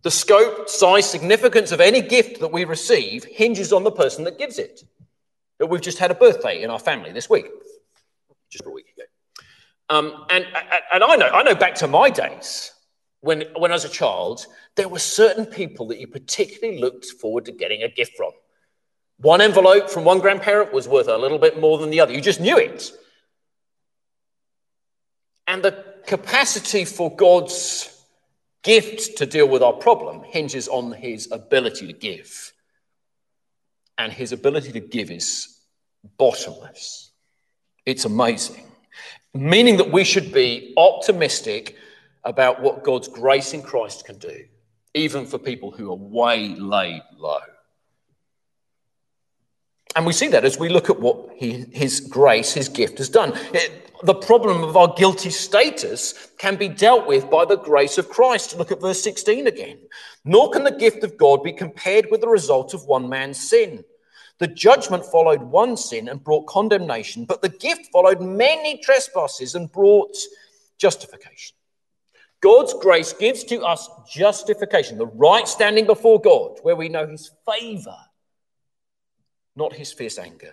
[0.03, 4.39] the scope, size, significance of any gift that we receive hinges on the person that
[4.39, 4.83] gives it.
[5.59, 7.47] That we've just had a birthday in our family this week,
[8.51, 9.05] just a week ago.
[9.89, 10.47] Um, and,
[10.93, 12.73] and I know, I know back to my days
[13.21, 17.47] when, when I was a child, there were certain people that you particularly looked forward
[17.47, 18.33] to getting a gift from.
[19.19, 22.13] One envelope from one grandparent was worth a little bit more than the other.
[22.13, 22.93] You just knew it.
[25.47, 27.93] And the capacity for God's
[28.63, 32.53] gift to deal with our problem hinges on his ability to give.
[33.97, 35.59] And his ability to give is
[36.19, 37.13] bottomless.
[37.87, 38.65] It's amazing.
[39.33, 41.77] Meaning that we should be optimistic
[42.27, 44.45] about what God's grace in Christ can do,
[44.95, 47.39] even for people who are way laid low.
[49.95, 53.09] And we see that as we look at what he, his grace, his gift has
[53.09, 53.33] done.
[53.55, 58.11] It, the problem of our guilty status can be dealt with by the grace of
[58.11, 58.59] Christ.
[58.59, 59.79] Look at verse 16 again.
[60.25, 63.85] Nor can the gift of God be compared with the result of one man's sin.
[64.39, 69.73] The judgment followed one sin and brought condemnation, but the gift followed many trespasses and
[69.73, 70.15] brought
[70.77, 71.56] justification.
[72.43, 77.31] God's grace gives to us justification, the right standing before God, where we know his
[77.51, 77.97] favor,
[79.55, 80.53] not his fierce anger.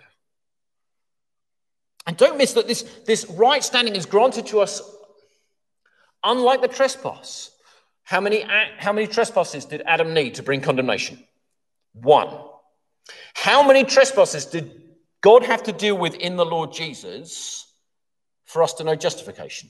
[2.06, 4.82] And don't miss that this, this right standing is granted to us
[6.24, 7.52] unlike the trespass.
[8.04, 8.46] How many,
[8.78, 11.24] how many trespasses did Adam need to bring condemnation?
[11.94, 12.30] One.
[13.34, 14.82] How many trespasses did
[15.22, 17.74] God have to deal with in the Lord Jesus
[18.46, 19.70] for us to know justification?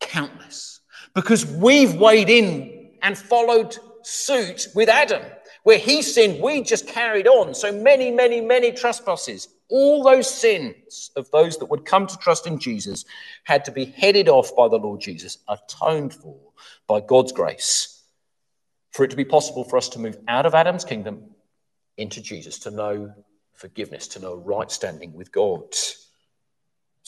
[0.00, 0.77] Countless
[1.14, 5.22] because we've weighed in and followed suit with Adam.
[5.64, 7.54] Where he sinned, we just carried on.
[7.54, 12.46] So many, many, many trespasses, all those sins of those that would come to trust
[12.46, 13.04] in Jesus
[13.44, 16.38] had to be headed off by the Lord Jesus, atoned for
[16.86, 18.02] by God's grace,
[18.92, 21.34] for it to be possible for us to move out of Adam's kingdom
[21.98, 23.12] into Jesus, to know
[23.52, 25.74] forgiveness, to know right standing with God.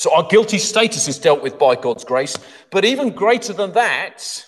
[0.01, 2.35] So our guilty status is dealt with by God's grace.
[2.71, 4.47] But even greater than that,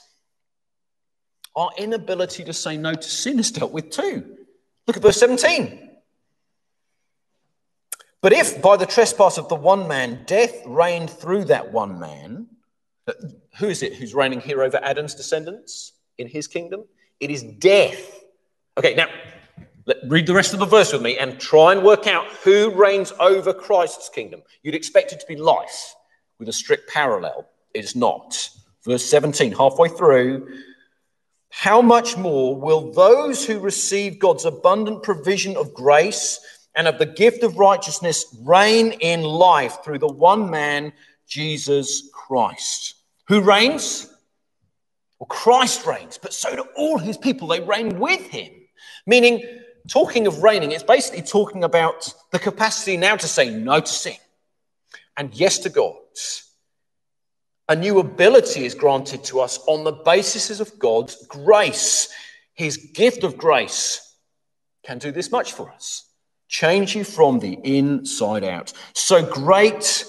[1.54, 4.38] our inability to say no to sin is dealt with too.
[4.86, 5.90] Look at verse 17.
[8.22, 12.46] But if by the trespass of the one man death reigned through that one man,
[13.58, 16.84] who is it who's reigning here over Adam's descendants in his kingdom?
[17.20, 18.24] It is death.
[18.78, 19.08] Okay, now
[19.86, 22.70] let, read the rest of the verse with me and try and work out who
[22.70, 24.42] reigns over Christ's kingdom.
[24.62, 25.94] You'd expect it to be life
[26.38, 27.48] with a strict parallel.
[27.74, 28.48] It's not.
[28.84, 30.48] Verse 17, halfway through.
[31.50, 36.40] How much more will those who receive God's abundant provision of grace
[36.74, 40.92] and of the gift of righteousness reign in life through the one man,
[41.26, 42.94] Jesus Christ?
[43.28, 44.08] Who reigns?
[45.18, 47.48] Well, Christ reigns, but so do all his people.
[47.48, 48.50] They reign with him,
[49.06, 49.44] meaning
[49.88, 54.16] talking of reigning, it's basically talking about the capacity now to say no to sin
[55.16, 55.96] and yes to God.
[57.68, 62.08] A new ability is granted to us on the basis of God's grace.
[62.54, 64.14] His gift of grace
[64.84, 66.06] can do this much for us
[66.52, 68.72] change you from the inside out.
[68.92, 70.04] So great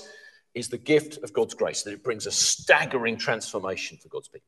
[0.53, 4.45] is the gift of God's grace that it brings a staggering transformation for God's people.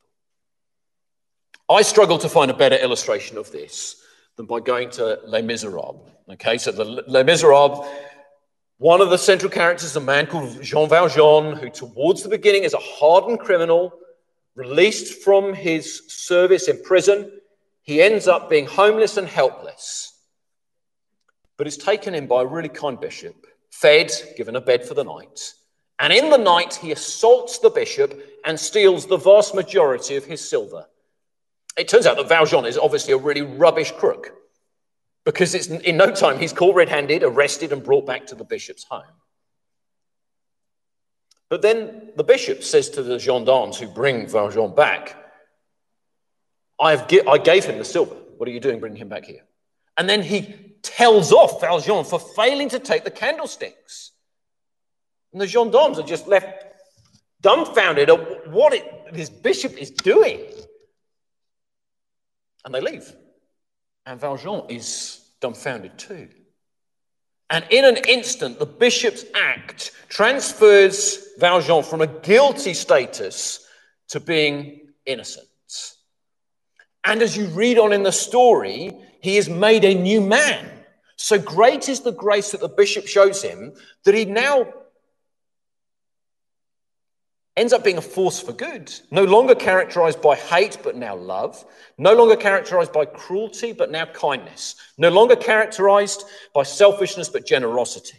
[1.70, 3.96] I struggle to find a better illustration of this
[4.36, 6.10] than by going to Les Miserables.
[6.30, 7.88] Okay, so the Les Miserables,
[8.78, 12.64] one of the central characters is a man called Jean Valjean, who towards the beginning
[12.64, 13.94] is a hardened criminal,
[14.56, 17.32] released from his service in prison.
[17.84, 20.14] He ends up being homeless and helpless,
[21.58, 23.36] but is taken in by a really kind bishop,
[23.70, 25.54] fed, given a bed for the night.
[26.00, 30.48] And in the night, he assaults the bishop and steals the vast majority of his
[30.48, 30.86] silver.
[31.78, 34.34] It turns out that Valjean is obviously a really rubbish crook.
[35.26, 38.44] Because it's in no time he's caught red handed, arrested, and brought back to the
[38.44, 39.04] bishop's home.
[41.50, 45.16] But then the bishop says to the gendarmes who bring Valjean back,
[46.80, 48.16] I, have I gave him the silver.
[48.38, 49.42] What are you doing bringing him back here?
[49.98, 54.12] And then he tells off Valjean for failing to take the candlesticks.
[55.32, 56.66] And the gendarmes are just left
[57.42, 60.42] dumbfounded at what it, this bishop is doing.
[62.66, 63.16] And they leave.
[64.06, 66.28] And Valjean is dumbfounded too.
[67.50, 73.66] And in an instant, the bishop's act transfers Valjean from a guilty status
[74.10, 75.48] to being innocent.
[77.04, 78.92] And as you read on in the story,
[79.22, 80.72] he is made a new man.
[81.18, 84.74] So great is the grace that the bishop shows him that he now
[87.58, 88.94] ends up being a force for good.
[89.12, 91.64] No longer characterized by hate, but now love.
[91.98, 94.76] No longer characterized by cruelty, but now kindness.
[94.98, 98.18] No longer characterized by selfishness, but generosity.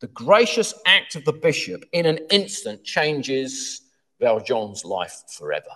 [0.00, 3.82] The gracious act of the bishop in an instant changes
[4.20, 5.70] Valjean's life forever.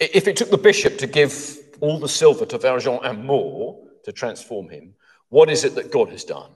[0.00, 4.12] If it took the bishop to give all the silver to Valjean and more to
[4.12, 4.94] transform him,
[5.28, 6.50] what is it that God has done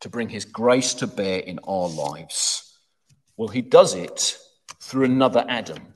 [0.00, 2.71] to bring his grace to bear in our lives?
[3.36, 4.38] Well, he does it
[4.80, 5.94] through another Adam,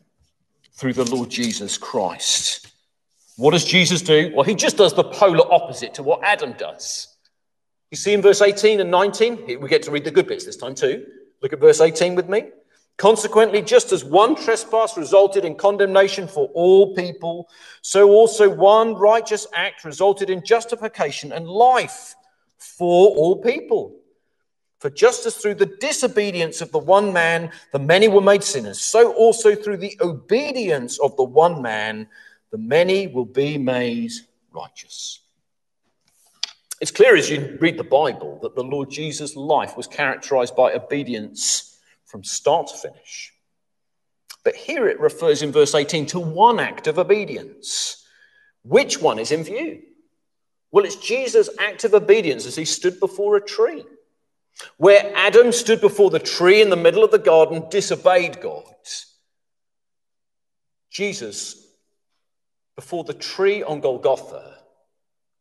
[0.73, 2.73] through the Lord Jesus Christ.
[3.37, 4.33] What does Jesus do?
[4.35, 7.15] Well, he just does the polar opposite to what Adam does.
[7.91, 10.57] You see in verse 18 and 19, we get to read the good bits this
[10.57, 11.07] time too.
[11.43, 12.45] Look at verse 18 with me.
[12.97, 17.49] Consequently, just as one trespass resulted in condemnation for all people,
[17.83, 22.15] so also one righteous act resulted in justification and life
[22.59, 23.95] for all people.
[24.79, 28.81] For just as through the disobedience of the one man the many were made sinners,
[28.81, 32.09] so also through the obedience of the one man
[32.51, 34.13] the many will be made
[34.53, 35.21] righteous.
[36.81, 40.73] It's clear as you read the Bible that the Lord Jesus' life was characterized by
[40.73, 43.33] obedience from start to finish.
[44.45, 48.05] But here it refers in verse 18 to one act of obedience.
[48.63, 49.83] Which one is in view?
[50.71, 53.85] Well, it's Jesus' act of obedience as he stood before a tree.
[54.77, 58.65] Where Adam stood before the tree in the middle of the garden, disobeyed God.
[60.91, 61.67] Jesus,
[62.75, 64.59] before the tree on Golgotha,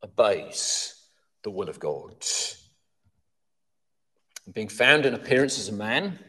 [0.03, 0.95] obeys
[1.43, 2.25] the will of God.
[4.51, 6.19] Being found in appearance as a man,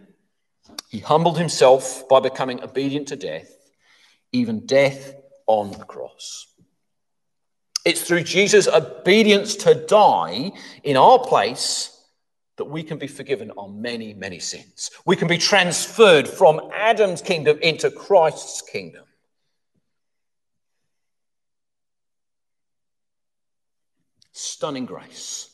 [0.89, 3.51] he humbled himself by becoming obedient to death,
[4.33, 5.15] even death
[5.47, 6.47] on the cross.
[7.85, 11.96] It's through Jesus' obedience to die in our place
[12.57, 14.91] that we can be forgiven our many, many sins.
[15.05, 19.05] We can be transferred from Adam's kingdom into Christ's kingdom.
[24.33, 25.51] Stunning grace.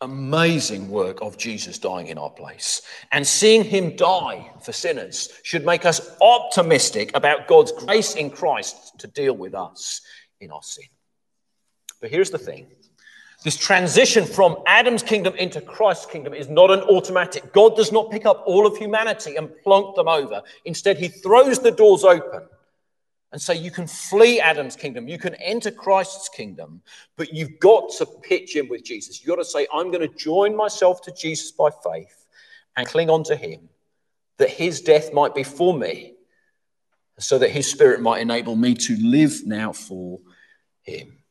[0.00, 2.82] Amazing work of Jesus dying in our place.
[3.12, 8.98] And seeing him die for sinners should make us optimistic about God's grace in Christ
[8.98, 10.00] to deal with us
[10.40, 10.86] in our sin.
[12.00, 12.66] But here's the thing
[13.42, 17.52] this transition from Adam's kingdom into Christ's kingdom is not an automatic.
[17.52, 20.42] God does not pick up all of humanity and plonk them over.
[20.64, 22.42] Instead, he throws the doors open
[23.32, 26.82] and say, You can flee Adam's kingdom, you can enter Christ's kingdom,
[27.16, 29.20] but you've got to pitch in with Jesus.
[29.20, 32.26] You've got to say, I'm going to join myself to Jesus by faith
[32.76, 33.68] and cling on to him,
[34.38, 36.14] that his death might be for me,
[37.18, 40.20] so that his spirit might enable me to live now for
[40.82, 41.21] him.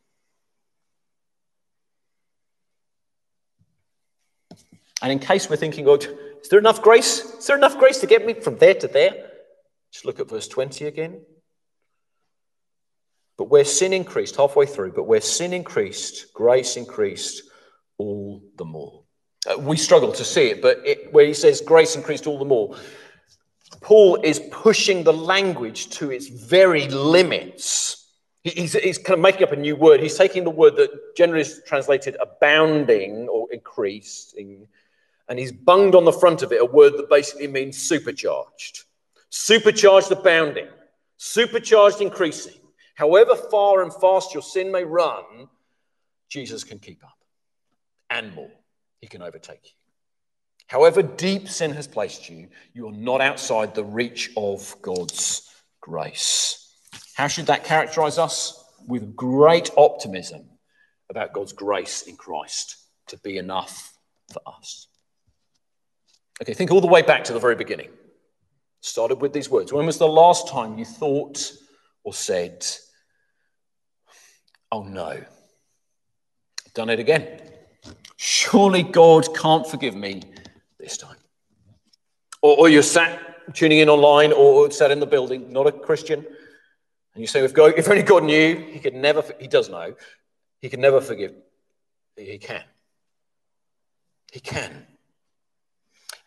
[5.01, 7.23] And in case we're thinking, oh, is there enough grace?
[7.23, 9.29] Is there enough grace to get me from there to there?
[9.91, 11.21] Just look at verse 20 again.
[13.37, 17.43] But where sin increased, halfway through, but where sin increased, grace increased
[17.97, 19.03] all the more.
[19.49, 22.45] Uh, we struggle to see it, but it, where he says grace increased all the
[22.45, 22.75] more,
[23.81, 28.07] Paul is pushing the language to its very limits.
[28.43, 30.01] He's, he's, kind of making up a new word.
[30.01, 34.67] He's taking the word that generally is translated abounding or increasing
[35.29, 38.83] and he's bunged on the front of it a word that basically means supercharged.
[39.29, 40.67] Supercharged abounding,
[41.17, 42.53] supercharged increasing.
[42.95, 45.47] However far and fast your sin may run,
[46.29, 47.17] Jesus can keep up
[48.09, 48.51] and more.
[48.99, 49.71] He can overtake you.
[50.67, 55.49] However deep sin has placed you, you are not outside the reach of God's
[55.81, 56.73] grace.
[57.15, 58.57] How should that characterize us?
[58.87, 60.49] With great optimism
[61.09, 63.93] about God's grace in Christ to be enough
[64.31, 64.87] for us.
[66.41, 67.89] Okay, think all the way back to the very beginning.
[68.79, 69.71] Started with these words.
[69.71, 71.51] When was the last time you thought
[72.03, 72.65] or said,
[74.71, 75.21] Oh no,
[76.73, 77.41] Done it again.
[78.15, 80.21] Surely God can't forgive me
[80.79, 81.17] this time.
[82.41, 83.19] Or, or you're sat
[83.53, 86.25] tuning in online or sat in the building, not a Christian,
[87.13, 89.95] and you say, if, God, if only God knew, he could never, he does know,
[90.61, 91.33] he can never forgive.
[92.15, 92.63] He can.
[94.31, 94.87] He can.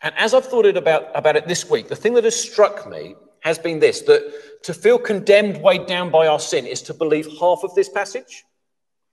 [0.01, 2.89] And as I've thought it about, about it this week, the thing that has struck
[2.89, 6.93] me has been this that to feel condemned, weighed down by our sin, is to
[6.93, 8.43] believe half of this passage.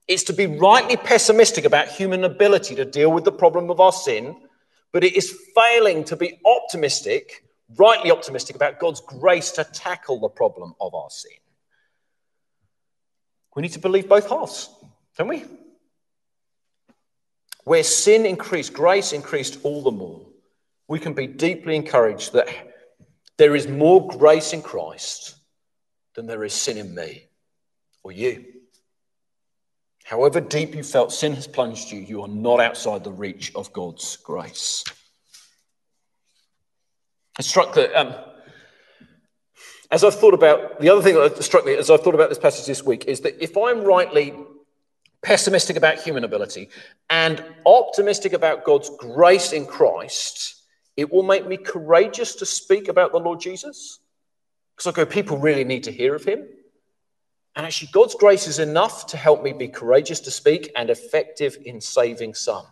[0.07, 3.91] It's to be rightly pessimistic about human ability to deal with the problem of our
[3.91, 4.35] sin,
[4.91, 7.45] but it is failing to be optimistic,
[7.77, 11.31] rightly optimistic about God's grace to tackle the problem of our sin.
[13.55, 14.69] We need to believe both halves,
[15.17, 15.45] don't we?
[17.63, 20.25] Where sin increased, grace increased all the more.
[20.93, 22.47] We can be deeply encouraged that
[23.37, 25.33] there is more grace in Christ
[26.13, 27.23] than there is sin in me
[28.03, 28.45] or you.
[30.03, 33.73] However deep you felt sin has plunged you, you are not outside the reach of
[33.73, 34.83] God's grace.
[37.39, 38.13] I struck that um,
[39.89, 42.37] as I've thought about the other thing that struck me as I've thought about this
[42.37, 44.35] passage this week is that if I'm rightly
[45.23, 46.69] pessimistic about human ability
[47.09, 50.59] and optimistic about God's grace in Christ,
[50.95, 53.99] it will make me courageous to speak about the Lord Jesus.
[54.75, 56.47] Because I go, people really need to hear of him.
[57.55, 61.57] And actually, God's grace is enough to help me be courageous to speak and effective
[61.65, 62.65] in saving some.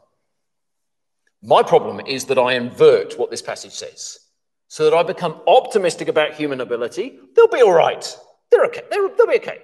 [1.44, 4.20] My problem is that I invert what this passage says
[4.68, 7.20] so that I become optimistic about human ability.
[7.36, 8.18] They'll be all right.
[8.50, 8.84] They're okay.
[8.90, 9.60] they will be okay.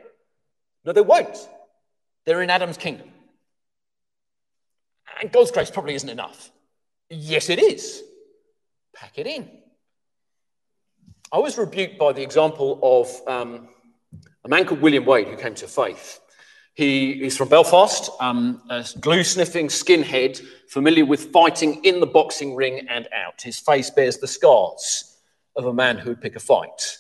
[0.85, 1.37] No, they won't.
[2.25, 3.09] They're in Adam's kingdom.
[5.21, 6.51] And God's grace probably isn't enough.
[7.09, 8.03] Yes, it is.
[8.97, 9.49] Pack it in.
[11.31, 13.27] I was rebuked by the example of.
[13.27, 13.69] Um,
[14.47, 16.21] a man called William Wade who came to faith.
[16.73, 22.55] He is from Belfast, um, a glue sniffing skinhead, familiar with fighting in the boxing
[22.55, 23.41] ring and out.
[23.41, 25.17] His face bears the scars
[25.57, 26.97] of a man who would pick a fight.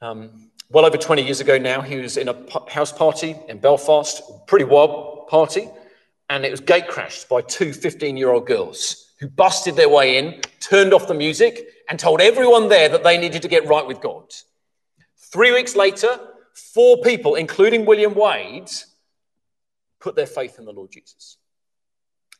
[0.00, 2.36] Um, well over 20 years ago now, he was in a
[2.70, 5.68] house party in Belfast, pretty wild party,
[6.30, 10.18] and it was gate crashed by two 15 year old girls who busted their way
[10.18, 13.86] in, turned off the music, and told everyone there that they needed to get right
[13.86, 14.32] with God.
[15.16, 16.18] Three weeks later,
[16.54, 18.70] four people, including William Wade,
[20.00, 21.36] put their faith in the Lord Jesus.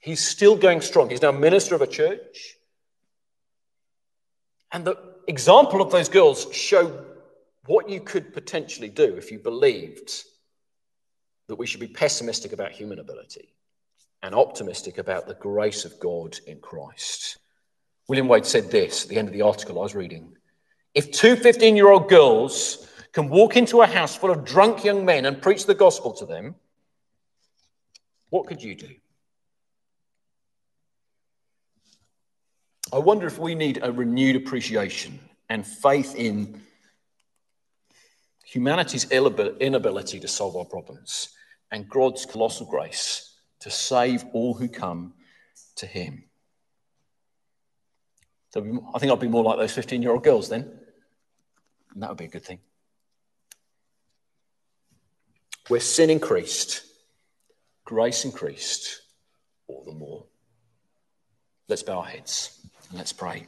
[0.00, 1.10] He's still going strong.
[1.10, 2.54] He's now minister of a church.
[4.70, 7.04] And the example of those girls show
[7.66, 10.24] what you could potentially do if you believed
[11.48, 13.48] that we should be pessimistic about human ability
[14.22, 17.38] and optimistic about the grace of God in Christ.
[18.08, 20.36] William Wade said this at the end of the article I was reading
[20.94, 25.04] if two 15 year old girls can walk into a house full of drunk young
[25.04, 26.54] men and preach the gospel to them,
[28.30, 28.90] what could you do?
[32.92, 36.62] I wonder if we need a renewed appreciation and faith in
[38.44, 41.28] humanity's inability to solve our problems
[41.70, 43.27] and God's colossal grace
[43.60, 45.14] to save all who come
[45.76, 46.24] to Him.
[48.50, 48.60] So
[48.94, 50.70] I think I'll be more like those 15 year old girls then.
[51.92, 52.60] And that would be a good thing.
[55.68, 56.82] Where sin increased,
[57.84, 59.02] grace increased
[59.66, 60.24] all the more.
[61.68, 63.46] Let's bow our heads and let's pray.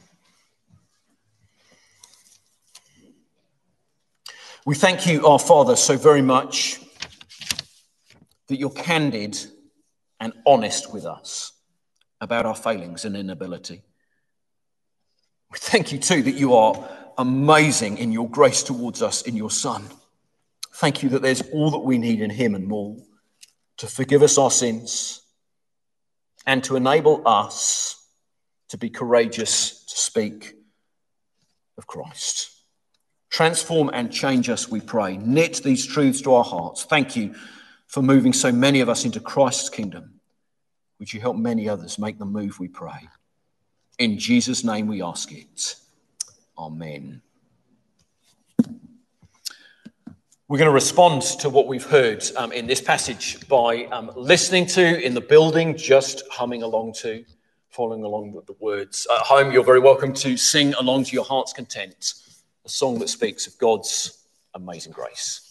[4.63, 6.79] We thank you, our Father, so very much
[8.47, 9.39] that you're candid
[10.21, 11.51] and honest with us
[12.21, 13.81] about our failings and inability.
[15.51, 19.49] We thank you, too, that you are amazing in your grace towards us in your
[19.49, 19.83] Son.
[20.75, 22.95] Thank you that there's all that we need in Him and more
[23.77, 25.21] to forgive us our sins
[26.45, 27.97] and to enable us
[28.69, 30.53] to be courageous to speak
[31.77, 32.51] of Christ.
[33.31, 35.17] Transform and change us, we pray.
[35.17, 36.83] Knit these truths to our hearts.
[36.83, 37.33] Thank you
[37.91, 40.13] for moving so many of us into Christ's kingdom.
[40.99, 43.09] Would you help many others make the move, we pray?
[43.99, 45.75] In Jesus' name we ask it.
[46.57, 47.21] Amen.
[50.47, 54.67] We're going to respond to what we've heard um, in this passage by um, listening
[54.67, 57.25] to in the building, just humming along to,
[57.71, 59.05] following along with the words.
[59.13, 62.13] At home, you're very welcome to sing along to your heart's content,
[62.65, 65.50] a song that speaks of God's amazing grace.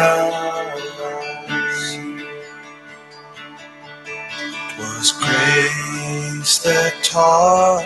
[7.11, 7.85] taught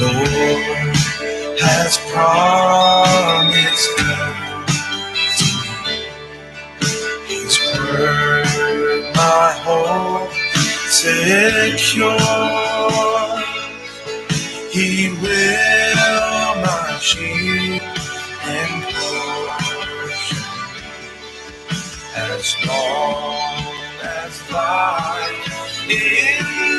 [0.00, 0.96] Lord
[1.60, 4.14] has promised me
[7.28, 8.46] His word,
[9.14, 10.32] my hope
[10.88, 12.16] secure.
[14.72, 14.88] He
[15.20, 17.82] will my shield
[18.44, 20.44] and portion
[22.16, 23.66] as long
[24.02, 26.78] as life endures.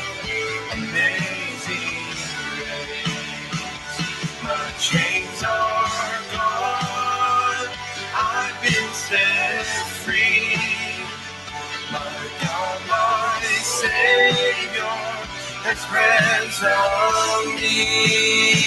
[15.73, 18.59] has ransomed me.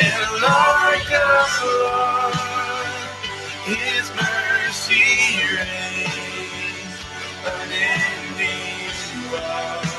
[0.00, 2.34] And like a flood,
[3.66, 5.12] His mercy
[5.54, 6.96] rains,
[7.44, 8.96] unending
[9.32, 9.92] love,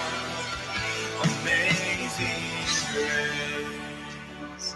[1.24, 2.46] amazing
[2.92, 4.70] grace.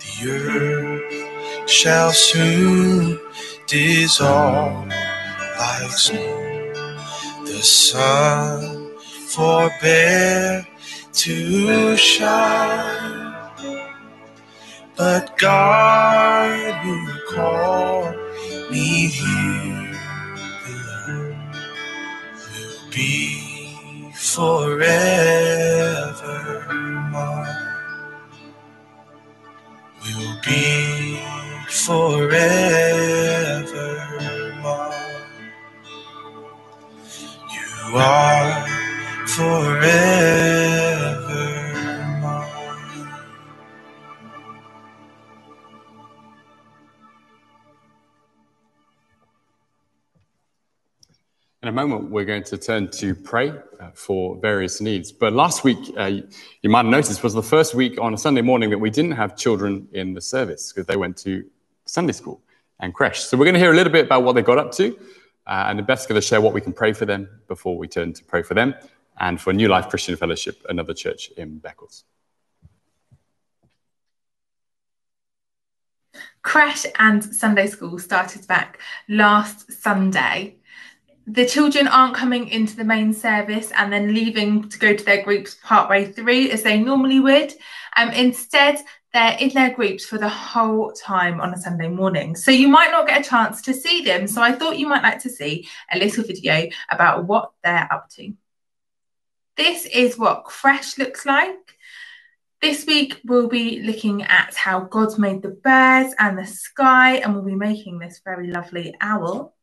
[0.00, 3.20] The earth shall soon
[3.66, 6.47] dissolve like snow.
[7.58, 8.94] The sun
[9.26, 10.64] forbear
[11.12, 13.34] to shine,
[14.96, 16.96] but God who
[17.34, 18.14] called
[18.70, 19.98] me here.
[22.38, 25.64] Will be forever
[27.10, 27.74] mine.
[30.04, 31.18] Will be
[31.68, 32.88] forever
[37.88, 38.66] You are
[39.26, 39.78] forever
[42.20, 43.08] mine.
[51.62, 55.10] In a moment, we're going to turn to pray uh, for various needs.
[55.10, 58.42] But last week, uh, you might have noticed, was the first week on a Sunday
[58.42, 61.42] morning that we didn't have children in the service because they went to
[61.86, 62.42] Sunday school
[62.80, 63.20] and creche.
[63.20, 64.94] So we're going to hear a little bit about what they got up to,
[65.48, 68.12] uh, and Beth's going to share what we can pray for them before we turn
[68.12, 68.74] to pray for them
[69.18, 72.04] and for New Life Christian Fellowship, another church in Beccles.
[76.42, 78.78] Creche and Sunday school started back
[79.08, 80.56] last Sunday.
[81.26, 85.22] The children aren't coming into the main service and then leaving to go to their
[85.22, 87.52] groups partway through as they normally would.
[87.96, 88.78] Um, instead,
[89.18, 92.36] they're in their groups for the whole time on a Sunday morning.
[92.36, 94.28] So you might not get a chance to see them.
[94.28, 98.08] So I thought you might like to see a little video about what they're up
[98.10, 98.32] to.
[99.56, 101.56] This is what Creche looks like.
[102.62, 107.34] This week, we'll be looking at how God made the birds and the sky, and
[107.34, 109.56] we'll be making this very lovely owl.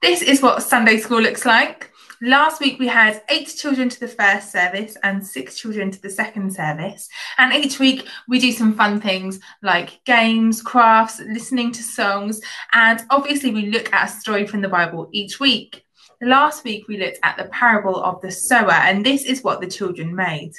[0.00, 1.92] This is what Sunday school looks like.
[2.22, 6.08] Last week we had eight children to the first service and six children to the
[6.08, 7.10] second service.
[7.36, 12.40] And each week we do some fun things like games, crafts, listening to songs,
[12.72, 15.84] and obviously we look at a story from the Bible each week.
[16.22, 19.66] Last week we looked at the parable of the sower, and this is what the
[19.66, 20.54] children made.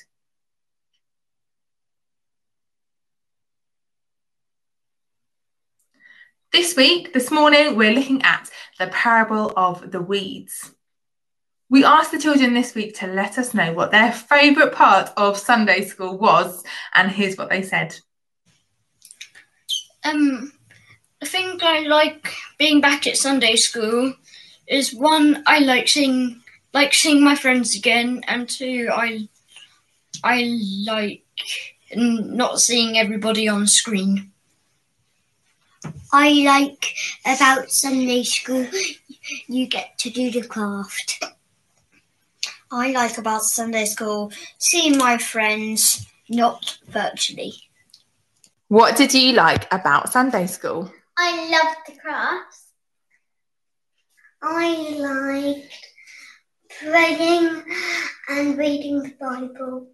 [6.52, 8.50] This week, this morning, we're looking at
[8.80, 10.72] the parable of the weeds.
[11.70, 15.38] We asked the children this week to let us know what their favourite part of
[15.38, 16.64] Sunday school was,
[16.94, 18.00] and here's what they said.
[20.06, 20.54] Um,
[21.22, 24.14] I think I like being back at Sunday school
[24.68, 26.42] is one I like seeing
[26.74, 29.28] like seeing my friends again, and two I
[30.24, 31.24] I like
[31.96, 34.32] not seeing everybody on screen.
[36.14, 36.94] I like
[37.26, 38.68] about Sunday school,
[39.48, 41.24] you get to do the craft.
[42.72, 47.54] I like about Sunday school, seeing my friends, not virtually.
[48.68, 50.92] What did you like about Sunday school?
[51.18, 52.64] I loved the crafts.
[54.42, 55.94] I liked
[56.82, 57.64] praying
[58.30, 59.88] and reading the Bible.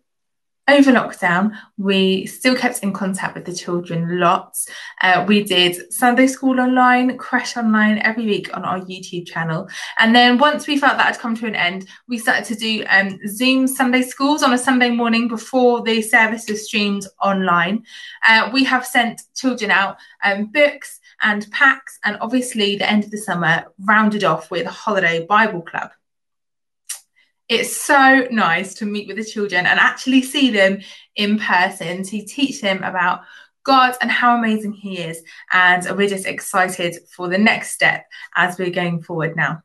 [0.66, 4.70] Over lockdown, we still kept in contact with the children lots.
[5.02, 9.68] Uh, we did Sunday school online, creche online every week on our YouTube channel.
[10.00, 12.86] And then once we felt that had come to an end, we started to do
[12.88, 17.84] um, Zoom Sunday schools on a Sunday morning before the service was streamed online.
[18.26, 23.12] Uh, we have sent children out um, books and packs, and obviously, the end of
[23.12, 25.92] the summer rounded off with a holiday Bible club.
[27.54, 30.80] It's so nice to meet with the children and actually see them
[31.16, 33.22] in person to teach them about
[33.64, 35.22] God and how amazing He is.
[35.52, 39.62] And we're just excited for the next step as we're going forward now.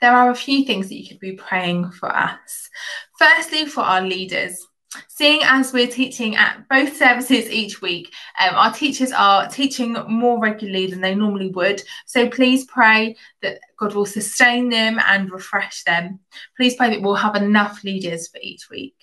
[0.00, 2.68] There are a few things that you could be praying for us.
[3.20, 4.66] Firstly, for our leaders.
[5.08, 10.40] Seeing as we're teaching at both services each week, um, our teachers are teaching more
[10.40, 11.82] regularly than they normally would.
[12.06, 16.20] So please pray that God will sustain them and refresh them.
[16.56, 18.94] Please pray that we'll have enough leaders for each week.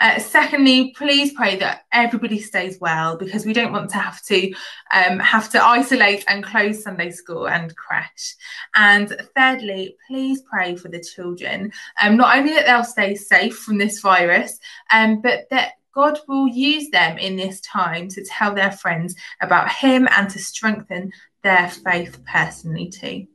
[0.00, 4.52] Uh, secondly, please pray that everybody stays well because we don't want to have to
[4.92, 8.36] um, have to isolate and close Sunday school and creche.
[8.74, 13.78] And thirdly, please pray for the children, um, not only that they'll stay safe from
[13.78, 14.58] this virus,
[14.92, 19.70] um, but that God will use them in this time to tell their friends about
[19.72, 21.10] Him and to strengthen
[21.42, 23.26] their faith personally too.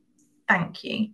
[0.48, 1.10] Thank you.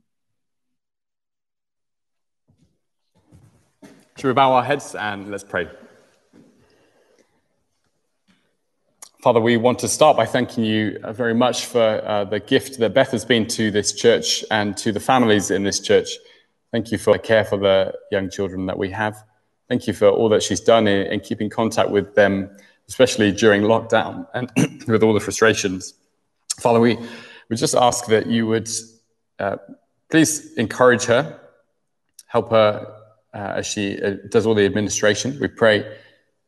[4.17, 5.69] Should we bow our heads and let's pray?
[9.21, 12.79] Father, we want to start by thanking you uh, very much for uh, the gift
[12.79, 16.09] that Beth has been to this church and to the families in this church.
[16.71, 19.23] Thank you for the care for the young children that we have.
[19.69, 22.49] Thank you for all that she's done in, in keeping contact with them,
[22.87, 24.49] especially during lockdown and
[24.87, 25.93] with all the frustrations.
[26.59, 26.97] Father, we,
[27.49, 28.67] we just ask that you would
[29.37, 29.57] uh,
[30.09, 31.39] please encourage her,
[32.25, 32.96] help her
[33.37, 35.37] uh, as she uh, does all the administration.
[35.39, 35.85] We pray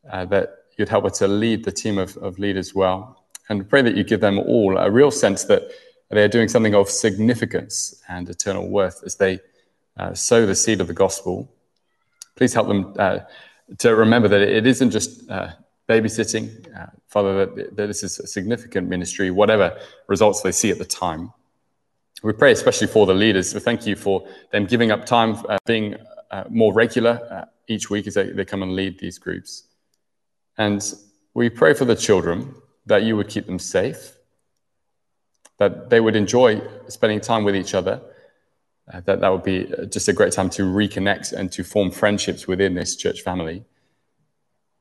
[0.10, 3.24] uh, that you'd help her to lead the team of, of leaders well.
[3.48, 5.64] And pray that you give them all a real sense that
[6.10, 9.40] they are doing something of significance and eternal worth as they
[9.98, 11.52] uh, sow the seed of the gospel.
[12.36, 13.20] Please help them uh,
[13.78, 15.50] to remember that it isn't just uh,
[15.88, 16.50] babysitting,
[17.08, 21.32] Father, that, that this is a significant ministry, whatever results they see at the time.
[22.22, 23.54] We pray especially for the leaders.
[23.54, 25.96] We thank you for them giving up time, uh, being
[26.50, 29.64] more regular uh, each week as they, they come and lead these groups.
[30.58, 30.82] And
[31.34, 32.56] we pray for the children
[32.86, 34.14] that you would keep them safe,
[35.58, 38.02] that they would enjoy spending time with each other,
[38.92, 42.48] uh, that that would be just a great time to reconnect and to form friendships
[42.48, 43.64] within this church family.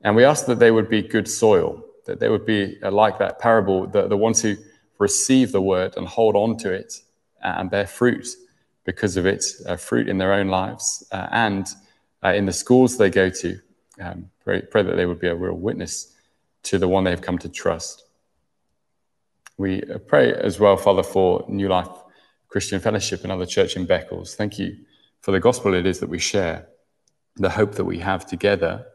[0.01, 3.19] And we ask that they would be good soil, that they would be uh, like
[3.19, 4.55] that parable, the, the ones who
[4.97, 6.93] receive the word and hold on to it
[7.41, 8.27] and bear fruit
[8.89, 11.67] because of it, uh, fruit in their own lives uh, and
[12.23, 13.59] uh, in the schools they go to.
[14.01, 16.15] Um, pray, pray, that they would be a real witness
[16.63, 18.05] to the one they've come to trust.
[19.57, 21.87] We uh, pray as well, Father, for New Life
[22.47, 24.33] Christian Fellowship, another church in Beccles.
[24.33, 24.75] Thank you
[25.21, 26.67] for the gospel it is that we share,
[27.35, 28.87] the hope that we have together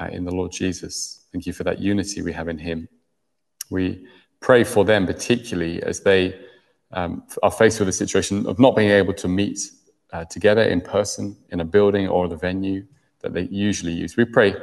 [0.00, 1.24] uh, in the Lord Jesus.
[1.30, 2.88] Thank you for that unity we have in Him.
[3.70, 4.08] We
[4.40, 6.34] pray for them, particularly as they
[6.92, 9.58] um, are faced with a situation of not being able to meet
[10.12, 12.84] uh, together in person in a building or the venue
[13.20, 14.16] that they usually use.
[14.16, 14.54] We pray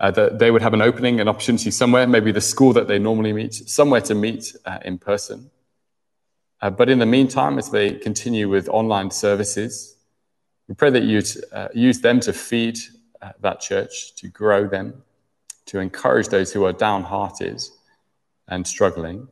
[0.00, 2.98] uh, that they would have an opening, an opportunity somewhere, maybe the school that they
[2.98, 5.50] normally meet, somewhere to meet uh, in person.
[6.60, 9.94] Uh, but in the meantime, as they continue with online services,
[10.68, 12.78] We pray that you'd uh, use them to feed
[13.20, 15.02] uh, that church, to grow them,
[15.66, 17.62] to encourage those who are downhearted
[18.48, 19.28] and struggling.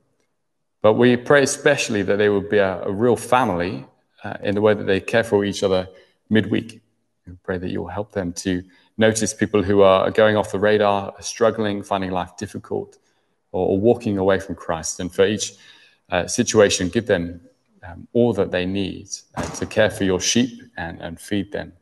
[0.82, 3.86] But we pray especially that they would be a, a real family
[4.24, 5.88] uh, in the way that they care for each other
[6.28, 6.80] midweek.
[7.26, 8.62] We pray that you'll help them to
[8.98, 12.98] notice people who are going off the radar, struggling, finding life difficult,
[13.52, 14.98] or, or walking away from Christ.
[15.00, 15.52] And for each
[16.10, 17.40] uh, situation, give them
[17.86, 21.72] um, all that they need uh, to care for your sheep and, and feed them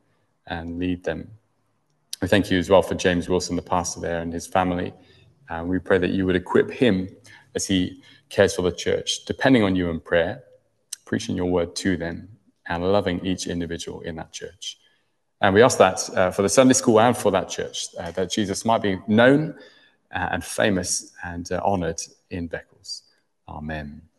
[0.46, 1.30] and lead them.
[2.20, 4.92] We thank you as well for James Wilson, the pastor there, and his family.
[5.48, 7.08] Uh, we pray that you would equip him
[7.54, 10.44] as he cares for the church, depending on you in prayer,
[11.04, 12.28] preaching your word to them,
[12.66, 14.78] and loving each individual in that church.
[15.40, 18.30] And we ask that uh, for the Sunday school and for that church, uh, that
[18.30, 19.54] Jesus might be known
[20.14, 22.00] uh, and famous and uh, honored
[22.30, 23.02] in Beccles.
[23.48, 24.09] Amen.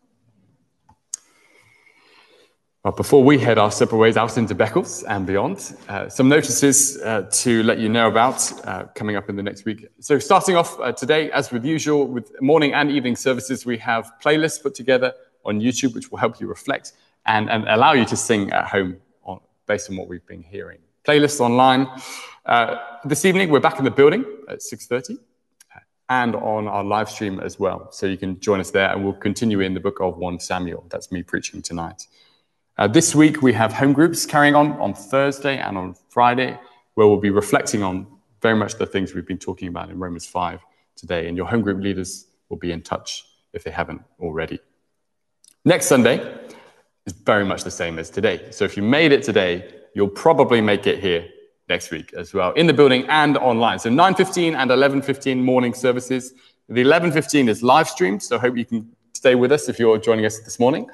[2.84, 7.00] Well, before we head our separate ways out into Beccles and beyond, uh, some notices
[7.00, 9.86] uh, to let you know about uh, coming up in the next week.
[10.00, 14.10] So, starting off uh, today, as with usual, with morning and evening services, we have
[14.20, 15.14] playlists put together
[15.44, 18.96] on YouTube, which will help you reflect and, and allow you to sing at home
[19.22, 20.78] on, based on what we've been hearing.
[21.04, 21.86] Playlists online.
[22.44, 25.18] Uh, this evening, we're back in the building at 6.30
[26.08, 27.92] and on our live stream as well.
[27.92, 30.84] So you can join us there, and we'll continue in the book of 1 Samuel.
[30.88, 32.08] That's me preaching tonight.
[32.82, 36.58] Uh, this week we have home groups carrying on on Thursday and on Friday,
[36.94, 38.08] where we'll be reflecting on
[38.40, 40.58] very much the things we've been talking about in Romans 5
[40.96, 41.28] today.
[41.28, 44.58] And your home group leaders will be in touch if they haven't already.
[45.64, 46.16] Next Sunday
[47.06, 48.50] is very much the same as today.
[48.50, 51.28] So if you made it today, you'll probably make it here
[51.68, 53.78] next week as well in the building and online.
[53.78, 56.34] So 9:15 and 11:15 morning services.
[56.68, 60.26] The 11:15 is live streamed, so hope you can stay with us if you're joining
[60.26, 60.90] us this morning.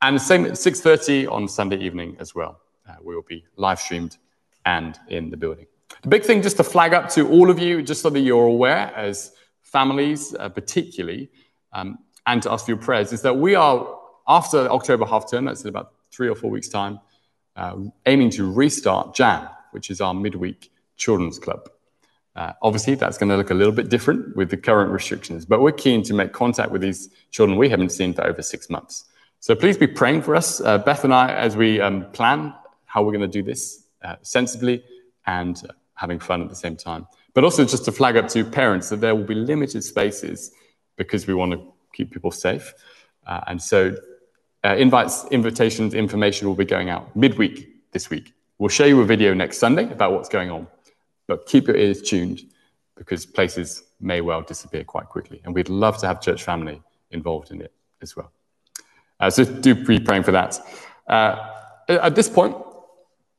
[0.00, 2.60] And same at 6.30 on Sunday evening as well.
[2.88, 4.16] Uh, we will be live streamed
[4.64, 5.66] and in the building.
[6.02, 8.46] The big thing just to flag up to all of you, just so that you're
[8.46, 9.32] aware as
[9.62, 11.30] families uh, particularly,
[11.72, 15.46] um, and to ask for your prayers, is that we are, after October half term,
[15.46, 17.00] that's in about three or four weeks' time,
[17.56, 17.76] uh,
[18.06, 21.68] aiming to restart JAM, which is our midweek children's club.
[22.36, 25.60] Uh, obviously, that's going to look a little bit different with the current restrictions, but
[25.60, 29.06] we're keen to make contact with these children we haven't seen for over six months.
[29.40, 32.52] So please be praying for us, uh, Beth and I, as we um, plan
[32.86, 34.82] how we're going to do this uh, sensibly
[35.26, 37.06] and uh, having fun at the same time.
[37.34, 40.50] But also just to flag up to parents that there will be limited spaces
[40.96, 42.74] because we want to keep people safe.
[43.26, 43.94] Uh, and so
[44.64, 48.32] uh, invites, invitations, information will be going out midweek this week.
[48.58, 50.66] We'll show you a video next Sunday about what's going on,
[51.28, 52.40] but keep your ears tuned
[52.96, 55.40] because places may well disappear quite quickly.
[55.44, 56.82] And we'd love to have church family
[57.12, 57.72] involved in it
[58.02, 58.32] as well.
[59.20, 60.58] Uh, so do be praying for that.
[61.08, 61.50] Uh,
[61.88, 62.56] at this point,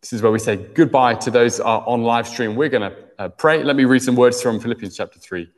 [0.02, 2.56] this is where we say goodbye to those on live stream.
[2.56, 3.64] We're going to uh, pray.
[3.64, 5.50] Let me read some words from Philippians chapter 3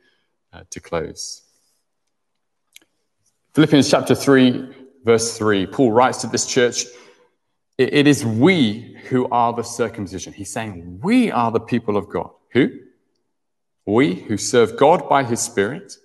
[0.52, 1.42] uh, to close.
[3.54, 5.66] Philippians chapter 3, verse 3.
[5.66, 6.84] Paul writes to this church
[7.78, 10.32] it, it is we who are the circumcision.
[10.32, 12.30] He's saying we are the people of God.
[12.52, 12.70] Who?
[13.86, 15.96] We who serve God by his Spirit,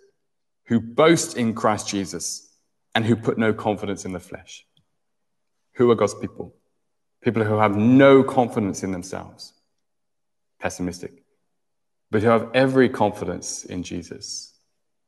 [0.65, 2.46] who boast in Christ Jesus
[2.97, 4.65] and who put no confidence in the flesh.
[5.73, 6.55] Who are God's people?
[7.21, 9.53] People who have no confidence in themselves,
[10.59, 11.23] pessimistic,
[12.09, 14.51] but who have every confidence in Jesus,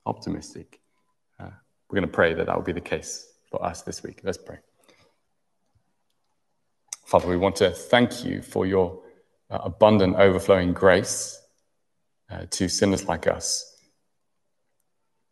[0.06, 0.80] optimistic.
[1.40, 1.50] Uh,
[1.90, 4.22] we're going to pray that that will be the case for us this week.
[4.24, 4.60] Let's pray.
[7.08, 9.02] Father, we want to thank you for your
[9.50, 11.42] uh, abundant, overflowing grace
[12.30, 13.69] uh, to sinners like us.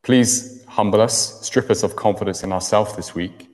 [0.08, 3.50] Please humble us, strip us of confidence in ourselves this week.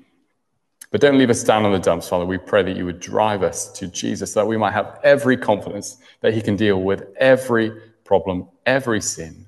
[0.91, 2.26] But don't leave us down on the dumps, Father.
[2.26, 5.36] We pray that you would drive us to Jesus so that we might have every
[5.36, 7.72] confidence that he can deal with every
[8.04, 9.47] problem, every sin.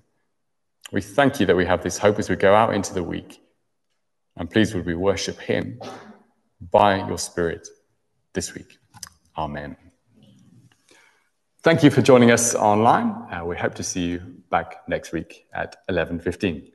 [0.91, 3.39] We thank you that we have this hope as we go out into the week.
[4.35, 5.79] And please would we worship him
[6.71, 7.67] by your Spirit
[8.33, 8.79] this week.
[9.37, 9.77] Amen.
[11.61, 13.09] Thank you for joining us online.
[13.31, 16.71] Uh, we hope to see you back next week at 11:15.